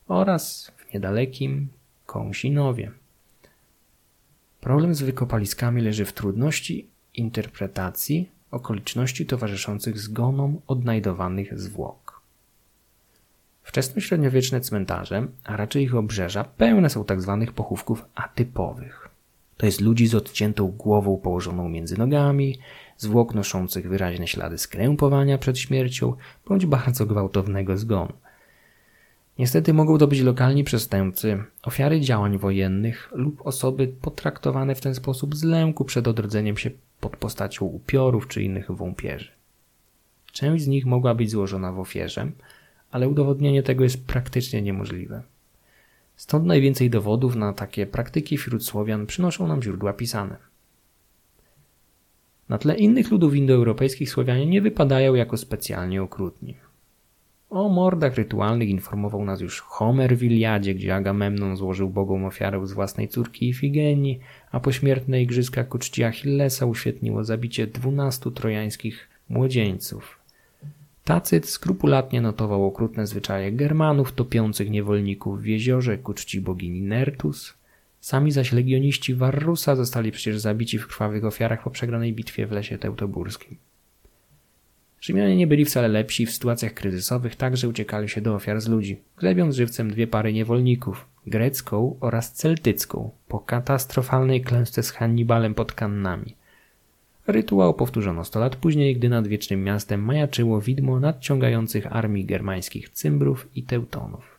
oraz 0.08 0.72
w 0.76 0.94
niedalekim 0.94 1.68
Kąsinowie. 2.06 2.90
Problem 4.60 4.94
z 4.94 5.02
wykopaliskami 5.02 5.82
leży 5.82 6.04
w 6.04 6.12
trudności 6.12 6.86
interpretacji 7.14 8.28
okoliczności 8.50 9.26
towarzyszących 9.26 9.98
zgonom 9.98 10.60
odnajdowanych 10.66 11.58
zwłok. 11.58 12.01
Wczesnośredniowieczne 13.62 14.60
cmentarze, 14.60 15.26
a 15.44 15.56
raczej 15.56 15.82
ich 15.82 15.94
obrzeża, 15.94 16.44
pełne 16.44 16.90
są 16.90 17.04
tzw. 17.04 17.38
Tak 17.46 17.54
pochówków 17.54 18.04
atypowych. 18.14 19.08
To 19.56 19.66
jest 19.66 19.80
ludzi 19.80 20.06
z 20.06 20.14
odciętą 20.14 20.68
głową 20.68 21.16
położoną 21.16 21.68
między 21.68 21.98
nogami, 21.98 22.58
zwłok 22.96 23.34
noszących 23.34 23.88
wyraźne 23.88 24.28
ślady 24.28 24.58
skrępowania 24.58 25.38
przed 25.38 25.58
śmiercią 25.58 26.14
bądź 26.48 26.66
bardzo 26.66 27.06
gwałtownego 27.06 27.78
zgonu. 27.78 28.12
Niestety 29.38 29.74
mogą 29.74 29.98
to 29.98 30.06
być 30.06 30.20
lokalni 30.20 30.64
przestępcy, 30.64 31.44
ofiary 31.62 32.00
działań 32.00 32.38
wojennych 32.38 33.10
lub 33.14 33.46
osoby 33.46 33.88
potraktowane 33.88 34.74
w 34.74 34.80
ten 34.80 34.94
sposób 34.94 35.36
z 35.36 35.42
lęku 35.42 35.84
przed 35.84 36.08
odrodzeniem 36.08 36.56
się 36.56 36.70
pod 37.00 37.16
postacią 37.16 37.66
upiorów 37.66 38.28
czy 38.28 38.42
innych 38.42 38.70
wąpierzy. 38.70 39.30
Część 40.32 40.64
z 40.64 40.68
nich 40.68 40.86
mogła 40.86 41.14
być 41.14 41.30
złożona 41.30 41.72
w 41.72 41.78
ofierze, 41.78 42.32
ale 42.92 43.08
udowodnienie 43.08 43.62
tego 43.62 43.84
jest 43.84 44.06
praktycznie 44.06 44.62
niemożliwe. 44.62 45.22
Stąd 46.16 46.46
najwięcej 46.46 46.90
dowodów 46.90 47.36
na 47.36 47.52
takie 47.52 47.86
praktyki 47.86 48.36
wśród 48.36 48.64
Słowian 48.66 49.06
przynoszą 49.06 49.46
nam 49.46 49.62
źródła 49.62 49.92
pisane. 49.92 50.36
Na 52.48 52.58
tle 52.58 52.76
innych 52.76 53.10
ludów 53.10 53.34
indoeuropejskich 53.34 54.10
Słowianie 54.10 54.46
nie 54.46 54.62
wypadają 54.62 55.14
jako 55.14 55.36
specjalnie 55.36 56.02
okrutni. 56.02 56.54
O 57.50 57.68
mordach 57.68 58.14
rytualnych 58.14 58.68
informował 58.68 59.24
nas 59.24 59.40
już 59.40 59.60
Homer 59.60 60.16
w 60.16 60.22
Iliadzie, 60.22 60.74
gdzie 60.74 60.94
Agamemnon 60.94 61.56
złożył 61.56 61.90
bogom 61.90 62.24
ofiarę 62.24 62.66
z 62.66 62.72
własnej 62.72 63.08
córki 63.08 63.48
Ifigenii, 63.48 64.20
a 64.50 64.60
pośmiertne 64.60 65.22
igrzyska 65.22 65.64
ku 65.64 65.78
czci 65.78 66.04
Achillesa 66.04 66.66
uświetniło 66.66 67.24
zabicie 67.24 67.66
dwunastu 67.66 68.30
trojańskich 68.30 69.08
młodzieńców. 69.28 70.21
Tacyt 71.04 71.48
skrupulatnie 71.48 72.20
notował 72.20 72.66
okrutne 72.66 73.06
zwyczaje 73.06 73.52
Germanów 73.52 74.12
topiących 74.12 74.70
niewolników 74.70 75.42
w 75.42 75.46
jeziorze 75.46 75.98
ku 75.98 76.14
czci 76.14 76.40
bogini 76.40 76.82
Nertus. 76.82 77.54
Sami 78.00 78.32
zaś 78.32 78.52
legioniści 78.52 79.14
Varrusa 79.14 79.76
zostali 79.76 80.12
przecież 80.12 80.38
zabici 80.38 80.78
w 80.78 80.86
krwawych 80.86 81.24
ofiarach 81.24 81.62
po 81.62 81.70
przegranej 81.70 82.12
bitwie 82.12 82.46
w 82.46 82.52
lesie 82.52 82.78
teutoburskim. 82.78 83.56
Rzymianie 85.00 85.36
nie 85.36 85.46
byli 85.46 85.64
wcale 85.64 85.88
lepsi, 85.88 86.26
w 86.26 86.32
sytuacjach 86.32 86.74
kryzysowych 86.74 87.36
także 87.36 87.68
uciekali 87.68 88.08
się 88.08 88.20
do 88.20 88.34
ofiar 88.34 88.60
z 88.60 88.68
ludzi, 88.68 89.00
glebiąc 89.16 89.56
żywcem 89.56 89.90
dwie 89.90 90.06
pary 90.06 90.32
niewolników, 90.32 91.06
grecką 91.26 91.96
oraz 92.00 92.32
celtycką, 92.32 93.10
po 93.28 93.40
katastrofalnej 93.40 94.42
klęsce 94.42 94.82
z 94.82 94.90
Hannibalem 94.90 95.54
pod 95.54 95.72
Kannami. 95.72 96.36
Rytuał 97.26 97.74
powtórzono 97.74 98.24
sto 98.24 98.40
lat 98.40 98.56
później, 98.56 98.96
gdy 98.96 99.08
nad 99.08 99.26
wiecznym 99.26 99.64
miastem 99.64 100.04
majaczyło 100.04 100.60
widmo 100.60 101.00
nadciągających 101.00 101.96
armii 101.96 102.24
germańskich 102.24 102.88
Cymbrów 102.88 103.48
i 103.54 103.62
Teutonów. 103.62 104.38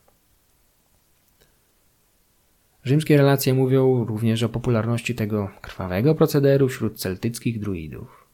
Rzymskie 2.84 3.18
relacje 3.18 3.54
mówią 3.54 4.06
również 4.06 4.44
o 4.44 4.50
popularności 4.50 5.16
tego 5.16 5.50
krwawego 5.62 6.16
procederu 6.16 6.70
wśród 6.70 7.00
celtyckich 7.00 7.60
druidów. 7.60 8.28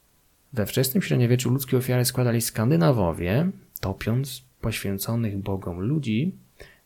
We 0.52 0.66
wczesnym 0.66 1.02
średniowieczu 1.02 1.50
ludzkie 1.50 1.76
ofiary 1.76 2.04
składali 2.04 2.40
Skandynawowie, 2.40 3.50
topiąc 3.80 4.44
poświęconych 4.60 5.38
bogom 5.38 5.80
ludzi 5.80 6.32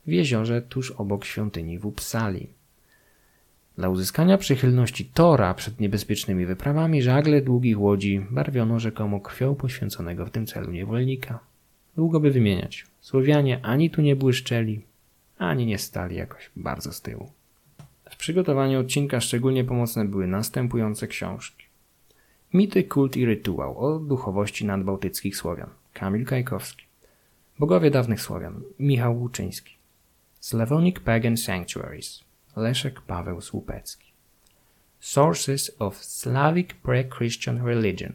w 0.07 0.12
jeziorze 0.12 0.62
tuż 0.62 0.91
obok 0.91 1.25
świątyni 1.25 1.79
w 1.79 1.87
Uppsali. 1.87 2.49
Dla 3.77 3.89
uzyskania 3.89 4.39
przychylności 4.39 5.05
Tora 5.05 5.55
przed 5.55 5.81
niebezpiecznymi 5.81 6.47
wyprawami 6.47 7.03
żagle 7.03 7.43
długich 7.43 7.81
łodzi 7.81 8.27
barwiono 8.31 8.81
rzekomo 8.81 9.20
krwią 9.20 9.55
poświęconego 9.55 10.27
w 10.27 10.31
tym 10.31 10.47
celu 10.47 10.70
niewolnika. 10.70 11.39
Długo 11.97 12.20
by 12.20 12.31
wymieniać. 12.31 12.87
Słowianie 13.01 13.61
ani 13.62 13.91
tu 13.91 14.03
nie 14.03 14.16
błyszczeli, 14.16 14.81
ani 15.39 15.66
nie 15.66 15.79
stali 15.79 16.16
jakoś 16.16 16.51
bardzo 16.57 16.93
z 16.93 17.03
tyłu. 17.03 17.31
W 18.11 18.16
przygotowaniu 18.16 18.81
odcinka 18.81 19.20
szczególnie 19.20 19.64
pomocne 19.64 20.05
były 20.05 20.27
następujące 20.27 21.07
książki. 21.07 21.64
Mity, 22.55 22.85
kult 22.85 23.16
i 23.16 23.27
rytuał 23.27 23.79
o 23.79 23.99
duchowości 23.99 24.64
nadbałtyckich 24.64 25.37
Słowian. 25.37 25.70
Kamil 25.93 26.27
Kajkowski. 26.27 26.85
Bogowie 27.59 27.91
dawnych 27.91 28.20
Słowian. 28.20 28.62
Michał 28.79 29.20
Łuczyński. 29.20 29.75
Slavonic 30.41 31.01
Pagan 31.01 31.37
Sanctuaries. 31.37 32.24
Leszek 32.57 33.00
Paweł 33.00 33.40
Słupecki. 33.40 34.12
Sources 35.00 35.76
of 35.78 36.05
Slavic 36.05 36.68
Pre-Christian 36.82 37.66
Religion. 37.66 38.12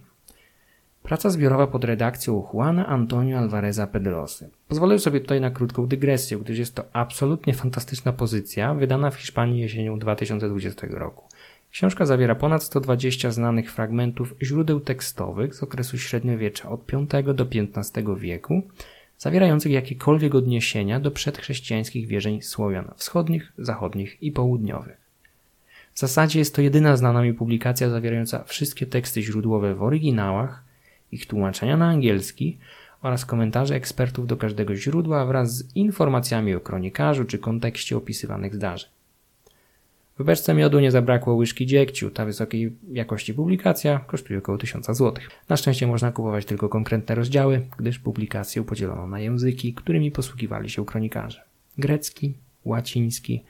Praca 1.03 1.29
zbiorowa 1.29 1.67
pod 1.67 1.83
redakcją 1.83 2.47
Juana 2.53 2.87
Antonio 2.87 3.37
Alvareza 3.37 3.87
Pedrosy. 3.87 4.49
Pozwolę 4.67 4.99
sobie 4.99 5.21
tutaj 5.21 5.41
na 5.41 5.51
krótką 5.51 5.87
dygresję, 5.87 6.37
gdyż 6.37 6.59
jest 6.59 6.75
to 6.75 6.83
absolutnie 6.93 7.53
fantastyczna 7.53 8.13
pozycja, 8.13 8.73
wydana 8.73 9.11
w 9.11 9.15
Hiszpanii 9.15 9.61
jesienią 9.61 9.99
2020 9.99 10.87
roku. 10.89 11.27
Książka 11.71 12.05
zawiera 12.05 12.35
ponad 12.35 12.63
120 12.63 13.31
znanych 13.31 13.73
fragmentów 13.73 14.35
źródeł 14.43 14.79
tekstowych 14.79 15.55
z 15.55 15.63
okresu 15.63 15.97
średniowiecza 15.97 16.69
od 16.69 16.91
V 17.11 17.33
do 17.33 17.47
XV 17.53 18.15
wieku, 18.17 18.61
zawierających 19.19 19.71
jakiekolwiek 19.71 20.35
odniesienia 20.35 20.99
do 20.99 21.11
przedchrześcijańskich 21.11 22.07
wierzeń 22.07 22.41
Słowian 22.41 22.91
wschodnich, 22.95 23.53
zachodnich 23.57 24.23
i 24.23 24.31
południowych. 24.31 24.97
W 25.93 25.99
zasadzie 25.99 26.39
jest 26.39 26.55
to 26.55 26.61
jedyna 26.61 26.97
znana 26.97 27.21
mi 27.21 27.33
publikacja 27.33 27.89
zawierająca 27.89 28.43
wszystkie 28.43 28.85
teksty 28.85 29.21
źródłowe 29.21 29.75
w 29.75 29.83
oryginałach, 29.83 30.63
ich 31.11 31.25
tłumaczenia 31.25 31.77
na 31.77 31.87
angielski 31.87 32.57
oraz 33.01 33.25
komentarze 33.25 33.75
ekspertów 33.75 34.27
do 34.27 34.37
każdego 34.37 34.75
źródła 34.75 35.25
wraz 35.25 35.57
z 35.57 35.75
informacjami 35.75 36.55
o 36.55 36.59
kronikarzu 36.59 37.25
czy 37.25 37.37
kontekście 37.37 37.97
opisywanych 37.97 38.55
zdarzeń. 38.55 38.89
W 40.19 40.23
beczce 40.23 40.53
miodu 40.53 40.79
nie 40.79 40.91
zabrakło 40.91 41.33
łyżki 41.33 41.65
dziegciu. 41.65 42.11
Ta 42.11 42.25
wysokiej 42.25 42.75
jakości 42.91 43.33
publikacja 43.33 43.99
kosztuje 43.99 44.39
około 44.39 44.57
1000 44.57 44.85
zł. 44.85 45.13
Na 45.49 45.57
szczęście 45.57 45.87
można 45.87 46.11
kupować 46.11 46.45
tylko 46.45 46.69
konkretne 46.69 47.15
rozdziały, 47.15 47.65
gdyż 47.77 47.99
publikację 47.99 48.63
podzielono 48.63 49.07
na 49.07 49.19
języki, 49.19 49.73
którymi 49.73 50.11
posługiwali 50.11 50.69
się 50.69 50.85
kronikarze. 50.85 51.43
Grecki, 51.77 52.33
łaciński, 52.65 53.43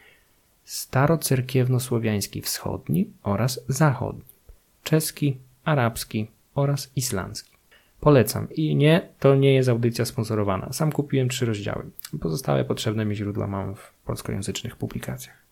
starocerkiewnosłowiański 0.64 2.42
wschodni 2.42 3.10
oraz 3.24 3.60
zachodni, 3.68 4.24
czeski, 4.84 5.38
arabski 5.64 6.28
oraz 6.56 6.92
islandzki. 6.96 7.52
Polecam. 8.00 8.48
I 8.52 8.76
nie, 8.76 9.10
to 9.20 9.36
nie 9.36 9.54
jest 9.54 9.70
audycja 9.70 10.06
sponsorowana. 10.06 10.74
Sam 10.74 10.92
kupiłem 10.92 11.30
trzy 11.30 11.46
rozdziały. 11.46 11.86
Pozostałe 12.22 12.66
potrzebne 12.66 13.06
mi 13.06 13.16
źródła 13.16 13.48
mam 13.48 13.76
w 13.76 13.94
polskojęzycznych 14.06 14.76
publikacjach. 14.76 15.49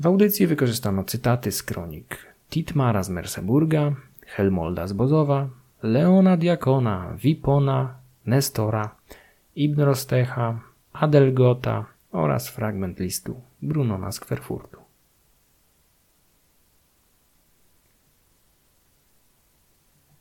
W 0.00 0.06
audycji 0.06 0.46
wykorzystano 0.46 1.04
cytaty 1.04 1.52
z 1.52 1.62
kronik 1.62 2.26
Titmara 2.50 3.02
z 3.02 3.08
Merseburga, 3.08 3.92
Helmolda 4.26 4.86
z 4.86 4.92
Bozowa, 4.92 5.48
Leona 5.82 6.36
Diakona, 6.36 7.12
Wipona, 7.16 7.94
Nestora, 8.26 8.96
Ibn 9.56 9.80
Rostecha, 9.80 10.60
Adelgota 10.92 11.84
oraz 12.12 12.48
fragment 12.48 13.00
listu 13.00 13.40
Brunona 13.62 14.12
z 14.12 14.20
Kwerfurtu. 14.20 14.85